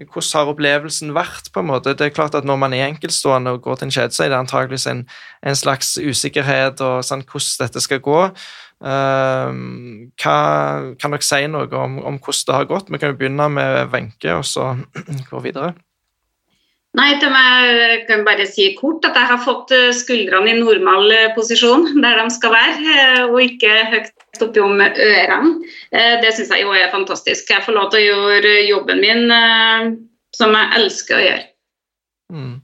hvordan 0.00 0.30
har 0.38 0.50
opplevelsen 0.52 1.12
vært? 1.14 1.52
på 1.52 1.60
en 1.60 1.68
måte? 1.68 1.94
Det 1.94 2.06
er 2.06 2.16
klart 2.16 2.34
at 2.34 2.44
Når 2.44 2.56
man 2.56 2.72
er 2.72 2.86
enkeltstående 2.88 3.50
og 3.52 3.62
går 3.62 3.76
til 3.76 3.86
en 3.86 3.94
kjede, 3.94 4.16
så 4.16 4.24
er 4.24 4.32
det 4.32 4.38
antageligvis 4.38 4.86
en, 4.86 5.06
en 5.42 5.56
slags 5.56 5.98
usikkerhet 5.98 6.80
og 6.80 7.04
sånn, 7.04 7.24
hvordan 7.28 7.66
dette 7.66 7.80
skal 7.84 8.00
gå. 8.00 8.20
Uh, 8.82 9.52
hva, 10.18 10.36
kan 10.98 11.14
dere 11.14 11.22
si 11.22 11.46
noe 11.46 11.70
om, 11.70 12.00
om, 12.02 12.18
hvordan 12.18 12.48
det 12.48 12.58
har 12.58 12.70
gått? 12.70 12.90
Vi 12.90 12.98
kan 12.98 13.12
jo 13.12 13.20
begynne 13.20 13.48
med 13.52 13.92
Wenche, 13.92 14.34
og 14.34 14.44
så 14.48 14.72
gå 15.30 15.44
videre. 15.44 15.74
Nei, 16.92 17.14
de 17.22 17.28
meg 17.32 18.02
kan 18.04 18.24
bare 18.26 18.44
si 18.44 18.66
kort 18.76 19.06
at 19.08 19.16
jeg 19.16 19.28
har 19.30 19.40
fått 19.40 19.70
eh, 19.72 19.94
skuldrene 19.96 20.52
i 20.52 20.58
normal 20.58 21.08
eh, 21.08 21.30
posisjon, 21.32 21.86
der 22.04 22.18
de 22.20 22.26
skal 22.34 22.52
være, 22.52 22.96
eh, 22.96 23.22
og 23.30 23.38
ikke 23.40 23.70
høyt 23.94 24.44
oppi 24.44 24.60
om 24.60 24.76
ørene. 24.82 25.54
Det 25.92 26.32
syns 26.36 26.52
jeg 26.52 26.66
jo 26.66 26.74
er 26.76 26.92
fantastisk. 26.92 27.48
Jeg 27.48 27.64
får 27.64 27.76
lov 27.78 27.88
til 27.92 28.02
å 28.02 28.18
gjøre 28.18 28.52
jobben 28.66 29.00
min 29.00 29.32
som 30.36 30.56
jeg 30.56 30.80
elsker 30.80 31.16
å 31.16 31.22
gjøre. 31.22 31.48
Mm. 32.32 32.54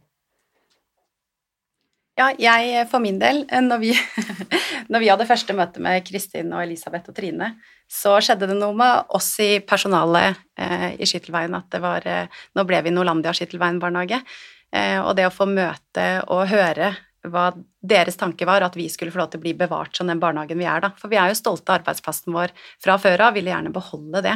Ja, 2.18 2.32
jeg 2.34 2.86
for 2.90 2.98
min 2.98 3.20
del, 3.20 3.44
når 3.46 3.78
vi, 3.78 3.92
når 4.90 5.02
vi, 5.04 5.10
hadde 5.12 5.26
første 5.28 5.54
møte 5.54 5.82
med 5.82 6.02
Kristin 6.02 6.50
og 6.50 6.64
Elisabeth 6.64 7.12
og 7.12 7.14
Trine, 7.14 7.52
så 7.86 8.16
skjedde 8.18 8.48
det 8.50 8.56
noe 8.58 8.74
med 8.74 9.12
oss 9.14 9.30
i 9.44 9.60
personalet 9.62 10.40
eh, 10.58 10.96
i 10.98 11.06
Skyttelveien 11.06 11.54
at 11.54 11.68
det 11.70 11.80
var 11.84 12.06
eh, 12.10 12.40
Nå 12.58 12.64
ble 12.66 12.80
vi 12.82 12.92
Norlandia 12.92 13.30
Skyttelveien 13.36 13.78
barnehage. 13.78 14.18
Eh, 14.74 14.98
og 14.98 15.14
det 15.16 15.28
å 15.28 15.32
få 15.32 15.46
møte 15.46 16.08
og 16.26 16.48
høre 16.50 16.90
hva 17.28 17.52
deres 17.86 18.18
tanke 18.18 18.46
var, 18.48 18.66
at 18.66 18.74
vi 18.78 18.88
skulle 18.90 19.14
få 19.14 19.22
lov 19.22 19.30
til 19.30 19.40
å 19.40 19.44
bli 19.46 19.54
bevart 19.58 19.94
som 19.94 20.10
den 20.10 20.20
barnehagen 20.22 20.58
vi 20.58 20.66
er, 20.66 20.82
da. 20.82 20.90
For 20.98 21.12
vi 21.12 21.20
er 21.20 21.30
jo 21.30 21.38
stolte 21.38 21.70
av 21.70 21.80
arbeidsplassen 21.80 22.34
vår 22.34 22.54
fra 22.82 22.98
før 22.98 23.28
av, 23.28 23.38
ville 23.38 23.54
gjerne 23.54 23.74
beholde 23.74 24.24
det. 24.26 24.34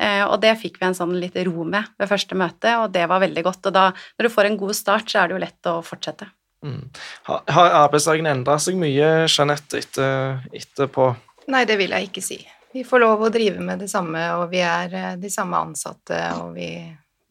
Eh, 0.00 0.24
og 0.24 0.38
det 0.40 0.56
fikk 0.64 0.80
vi 0.80 0.88
en 0.88 0.96
sånn 0.96 1.16
litt 1.20 1.36
ro 1.44 1.68
med 1.68 1.92
ved 2.00 2.08
første 2.08 2.40
møte, 2.40 2.78
og 2.80 2.92
det 2.96 3.04
var 3.10 3.20
veldig 3.20 3.46
godt. 3.52 3.68
Og 3.68 3.76
da, 3.76 3.88
når 4.16 4.28
du 4.28 4.32
får 4.32 4.48
en 4.48 4.60
god 4.64 4.76
start, 4.80 5.12
så 5.12 5.20
er 5.20 5.28
det 5.28 5.36
jo 5.36 5.44
lett 5.44 5.74
å 5.76 5.78
fortsette. 5.84 6.32
Mm. 6.64 6.90
Har, 7.28 7.70
arbeidsdagen 7.84 8.26
endra 8.26 8.58
seg 8.62 8.78
mye, 8.80 9.10
Jeanette, 9.30 9.82
etter, 9.82 10.40
etterpå? 10.56 11.12
Nei, 11.52 11.64
det 11.68 11.78
vil 11.80 11.94
jeg 11.94 12.08
ikke 12.10 12.24
si. 12.24 12.38
Vi 12.74 12.84
får 12.84 13.02
lov 13.04 13.22
å 13.24 13.30
drive 13.32 13.62
med 13.64 13.80
det 13.80 13.88
samme, 13.90 14.20
og 14.36 14.50
vi 14.52 14.60
er 14.64 14.94
eh, 14.94 15.14
de 15.20 15.30
samme 15.32 15.60
ansatte, 15.68 16.18
og 16.42 16.52
vi, 16.58 16.72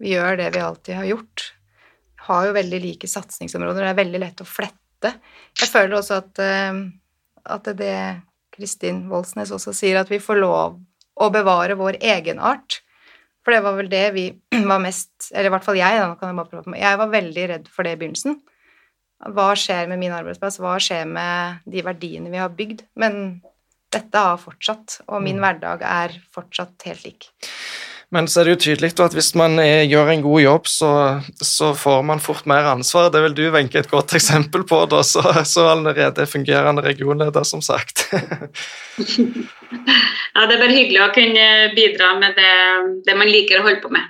vi 0.02 0.16
gjør 0.16 0.40
det 0.40 0.50
vi 0.56 0.64
alltid 0.64 0.98
har 0.98 1.10
gjort. 1.12 1.52
Har 2.28 2.48
jo 2.48 2.56
veldig 2.58 2.80
like 2.84 3.10
satsingsområder, 3.10 3.84
det 3.84 3.92
er 3.94 4.02
veldig 4.02 4.24
lett 4.24 4.44
å 4.44 4.50
flette. 4.50 5.14
Jeg 5.60 5.70
føler 5.70 6.00
også 6.00 6.22
at, 6.24 6.42
eh, 6.42 6.82
at 7.58 7.72
det 7.78 8.00
Kristin 8.58 9.06
Voldsnes 9.12 9.54
også 9.54 9.76
sier, 9.76 10.00
at 10.02 10.12
vi 10.12 10.24
får 10.24 10.42
lov 10.42 10.80
å 11.18 11.30
bevare 11.34 11.78
vår 11.78 12.00
egenart. 12.02 12.82
For 13.46 13.56
det 13.56 13.64
var 13.64 13.78
vel 13.78 13.90
det 13.92 14.06
vi 14.16 14.28
var 14.72 14.82
mest 14.84 15.30
Eller 15.32 15.48
i 15.48 15.54
hvert 15.54 15.64
fall 15.64 15.78
jeg, 15.80 16.00
da, 16.02 16.16
kan 16.20 16.34
jeg 16.34 16.36
bare 16.36 16.50
prøve 16.52 16.66
på 16.68 16.80
Jeg 16.82 17.00
var 17.00 17.14
veldig 17.14 17.46
redd 17.54 17.70
for 17.72 17.88
det 17.88 17.94
i 17.96 18.00
begynnelsen. 18.02 18.42
Hva 19.18 19.52
skjer 19.58 19.90
med 19.90 20.02
min 20.02 20.14
arbeidsplass? 20.14 20.60
Hva 20.62 20.76
skjer 20.82 21.08
med 21.10 21.64
de 21.66 21.82
verdiene 21.86 22.32
vi 22.34 22.42
har 22.42 22.54
bygd? 22.54 22.84
Men 23.00 23.40
dette 23.94 24.22
har 24.22 24.40
fortsatt, 24.42 25.00
og 25.08 25.24
min 25.24 25.40
mm. 25.40 25.44
hverdag 25.44 25.86
er 25.88 26.18
fortsatt 26.36 26.88
helt 26.90 27.06
lik. 27.08 27.30
Men 28.14 28.28
så 28.32 28.40
er 28.40 28.48
det 28.48 28.54
jo 28.54 28.62
tydelig 28.64 28.94
at 29.04 29.16
hvis 29.16 29.34
man 29.36 29.60
er, 29.60 29.82
gjør 29.84 30.10
en 30.14 30.22
god 30.24 30.40
jobb, 30.40 30.68
så, 30.72 31.20
så, 31.44 31.74
får 31.76 32.06
man 32.08 32.22
fort 32.24 32.46
mer 32.48 32.64
ansvar. 32.72 33.10
Det 33.12 33.20
vil 33.26 33.36
du, 33.36 33.42
Wenche, 33.52 33.82
et 33.82 33.90
godt 33.92 34.14
eksempel 34.16 34.64
på, 34.68 34.86
da, 34.88 35.02
så, 35.04 35.22
så 35.44 35.68
allerede 35.74 36.26
fungerende 36.30 36.82
regionleder, 36.86 37.44
som 37.48 37.62
sagt. 37.62 38.08
ja, 38.14 38.20
det 40.48 40.56
er 40.56 40.62
bare 40.62 40.72
hyggelig 40.72 41.02
å 41.04 41.12
kunne 41.16 41.48
bidra 41.76 42.14
med 42.22 42.32
det, 42.40 42.56
det, 43.10 43.18
man 43.20 43.32
liker 43.32 43.60
å 43.60 43.66
holde 43.68 43.82
på 43.84 43.92
med. 43.92 44.06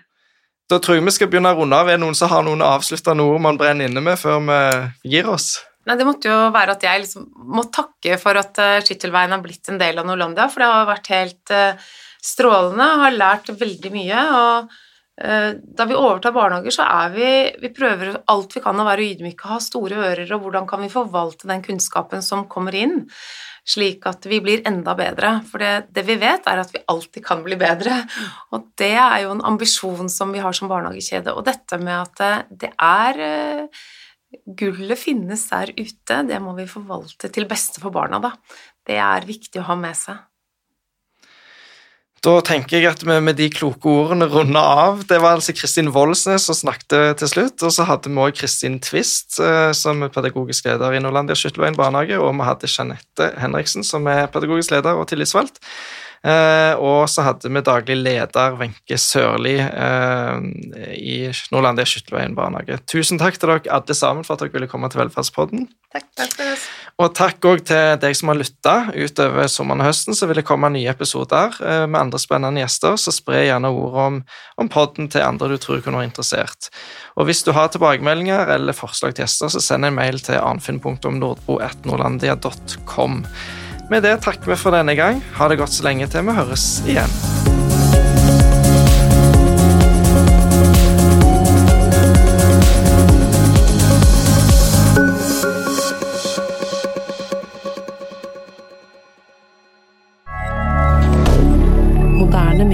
Da 0.68 0.82
tror 0.84 0.98
jeg 0.98 1.06
vi 1.06 1.14
skal 1.16 1.30
begynne 1.32 1.54
å 1.56 1.62
runde 1.62 1.78
av. 1.80 1.88
Er 1.88 1.96
det 1.96 2.04
noen 2.04 2.18
som 2.18 2.32
har 2.32 2.44
noen 2.44 2.64
avsluttende 2.66 3.24
ord 3.24 3.40
man 3.44 3.60
brenner 3.60 3.88
inne 3.88 4.04
med 4.04 4.20
før 4.20 4.42
vi 4.44 5.14
gir 5.14 5.30
oss? 5.32 5.62
Nei, 5.88 5.96
Det 5.96 6.08
måtte 6.08 6.28
jo 6.28 6.50
være 6.52 6.76
at 6.76 6.84
jeg 6.84 7.06
liksom 7.06 7.30
må 7.56 7.64
takke 7.72 8.18
for 8.20 8.36
at 8.36 8.60
uh, 8.60 8.80
Skyttelveien 8.84 9.32
har 9.32 9.44
blitt 9.44 9.72
en 9.72 9.80
del 9.80 10.02
av 10.02 10.10
Norlandia, 10.10 10.50
for 10.52 10.64
det 10.64 10.68
har 10.74 10.90
vært 10.90 11.14
helt 11.14 11.46
strålende. 11.48 11.88
strålende. 12.20 12.90
Har 13.04 13.16
lært 13.16 13.54
veldig 13.62 13.94
mye. 13.94 14.26
og 14.42 14.76
uh, 15.24 15.52
Da 15.80 15.88
vi 15.88 15.96
overtar 15.96 16.36
barnehager, 16.36 16.76
så 16.76 16.84
er 16.84 17.16
vi 17.16 17.30
Vi 17.64 17.72
prøver 17.72 18.20
alt 18.28 18.58
vi 18.60 18.66
kan 18.66 18.84
å 18.84 18.90
være 18.90 19.08
ydmyke, 19.08 19.48
ha 19.48 19.62
store 19.64 20.04
ører, 20.10 20.28
og 20.36 20.44
hvordan 20.44 20.68
kan 20.68 20.84
vi 20.84 20.92
forvalte 20.92 21.48
den 21.48 21.64
kunnskapen 21.64 22.26
som 22.26 22.44
kommer 22.52 22.76
inn, 22.76 23.06
slik 23.68 24.08
at 24.08 24.26
vi 24.30 24.40
blir 24.44 24.64
enda 24.68 24.96
bedre. 24.98 25.38
For 25.50 25.64
det, 25.64 25.90
det 25.96 26.06
vi 26.08 26.16
vet, 26.22 26.48
er 26.48 26.64
at 26.64 26.74
vi 26.74 26.84
alltid 26.88 27.26
kan 27.26 27.44
bli 27.46 27.60
bedre. 27.60 28.00
Og 28.56 28.72
det 28.80 28.94
er 28.96 29.26
jo 29.26 29.36
en 29.36 29.46
ambisjon 29.52 30.12
som 30.12 30.32
vi 30.36 30.44
har 30.44 30.56
som 30.56 30.72
barnehagekjede. 30.72 31.36
Og 31.36 31.46
dette 31.48 31.80
med 31.82 31.98
at 32.00 32.50
det 32.50 32.74
er 32.76 33.68
Gullet 34.60 35.00
finnes 35.00 35.46
der 35.48 35.72
ute, 35.72 36.18
det 36.28 36.40
må 36.44 36.52
vi 36.58 36.66
forvalte 36.68 37.30
til 37.32 37.48
beste 37.48 37.80
for 37.80 37.96
barna, 37.96 38.20
da. 38.20 38.34
Det 38.88 38.98
er 39.00 39.28
viktig 39.28 39.62
å 39.62 39.70
ha 39.70 39.78
med 39.80 39.96
seg. 39.96 40.20
Da 42.26 42.34
tenker 42.42 42.80
jeg 42.80 42.90
at 42.90 43.04
vi 43.06 43.18
med 43.22 43.38
de 43.38 43.48
kloke 43.54 43.92
ordene 43.92 44.26
runder 44.32 44.72
av. 44.82 45.04
Det 45.10 45.20
var 45.22 45.38
altså 45.38 45.54
Kristin 45.54 45.92
Voldsnes 45.94 46.48
som 46.50 46.58
snakket 46.58 47.20
til 47.22 47.30
slutt. 47.30 47.62
Og 47.62 47.74
så 47.76 47.86
hadde 47.88 48.10
vi 48.10 48.18
også 48.18 48.40
Kristin 48.42 48.80
Twist 48.84 49.38
eh, 49.44 49.70
som 49.78 50.02
er 50.06 50.14
pedagogisk 50.14 50.66
leder 50.66 50.98
i 50.98 51.04
Nordlandia 51.04 51.38
Skytteløyen 51.38 51.78
barnehage. 51.78 52.18
Og 52.18 52.34
vi 52.40 52.50
hadde 52.50 52.72
Jeanette 52.72 53.32
Henriksen 53.38 53.86
som 53.86 54.10
er 54.10 54.26
pedagogisk 54.34 54.74
leder 54.74 54.98
og 54.98 55.08
tillitsvalgt. 55.12 55.62
Eh, 56.26 56.74
og 56.82 57.06
så 57.12 57.22
hadde 57.28 57.52
vi 57.54 57.62
daglig 57.62 58.00
leder 58.00 58.58
Wenche 58.58 58.98
Sørli 58.98 59.60
eh, 59.62 60.40
i 60.98 61.18
Nordlandia 61.54 61.86
Skytteløyen 61.86 62.36
barnehage. 62.38 62.80
Tusen 62.90 63.22
takk 63.22 63.38
til 63.38 63.54
dere 63.54 63.78
alle 63.78 63.98
sammen 63.98 64.26
for 64.26 64.36
at 64.36 64.46
dere 64.46 64.58
ville 64.58 64.72
komme 64.72 64.90
til 64.90 65.04
Velferdspodden. 65.06 65.70
Takk, 65.94 66.10
takk 66.18 66.34
for 66.34 66.56
oss. 66.56 66.66
Og 66.98 67.12
takk 67.14 67.46
òg 67.46 67.60
til 67.70 68.00
deg 68.02 68.16
som 68.18 68.32
har 68.32 68.40
lytta. 68.40 68.72
Utover 68.98 69.46
sommeren 69.54 69.84
og 69.84 69.88
høsten 69.92 70.16
så 70.18 70.26
vil 70.26 70.40
det 70.40 70.48
komme 70.48 70.72
nye 70.74 70.90
episoder 70.90 71.54
eh, 71.62 71.84
med 71.86 72.00
andre 72.00 72.18
spennende 72.22 72.62
gjester, 72.64 72.96
så 72.98 73.12
spre 73.14 73.46
gjerne 73.46 73.70
ordet 73.70 74.02
om, 74.08 74.18
om 74.58 74.70
podden 74.74 75.06
til 75.14 75.22
andre 75.22 75.46
du 75.52 75.58
tror 75.62 75.82
kunne 75.86 76.02
være 76.02 76.10
interessert. 76.10 76.74
Og 77.14 77.30
hvis 77.30 77.46
du 77.46 77.54
har 77.54 77.70
tilbakemeldinger 77.70 78.50
eller 78.58 78.74
forslag 78.74 79.14
til 79.14 79.22
gjester, 79.28 79.48
så 79.54 79.62
send 79.62 79.86
en 79.86 80.00
mail 80.00 80.18
til 80.26 80.42
arnfinn.nordbo.nordlandia.com. 80.42 83.14
Med 83.94 84.02
det 84.04 84.22
takker 84.26 84.52
vi 84.52 84.58
for 84.58 84.72
denne 84.74 84.96
gang. 84.98 85.22
Ha 85.38 85.48
det 85.52 85.60
godt 85.62 85.76
så 85.78 85.84
lenge 85.86 86.08
til 86.10 86.26
vi 86.26 86.34
høres 86.42 86.66
igjen. 86.90 87.14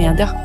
Moderne 0.04 0.26
media. 0.26 0.43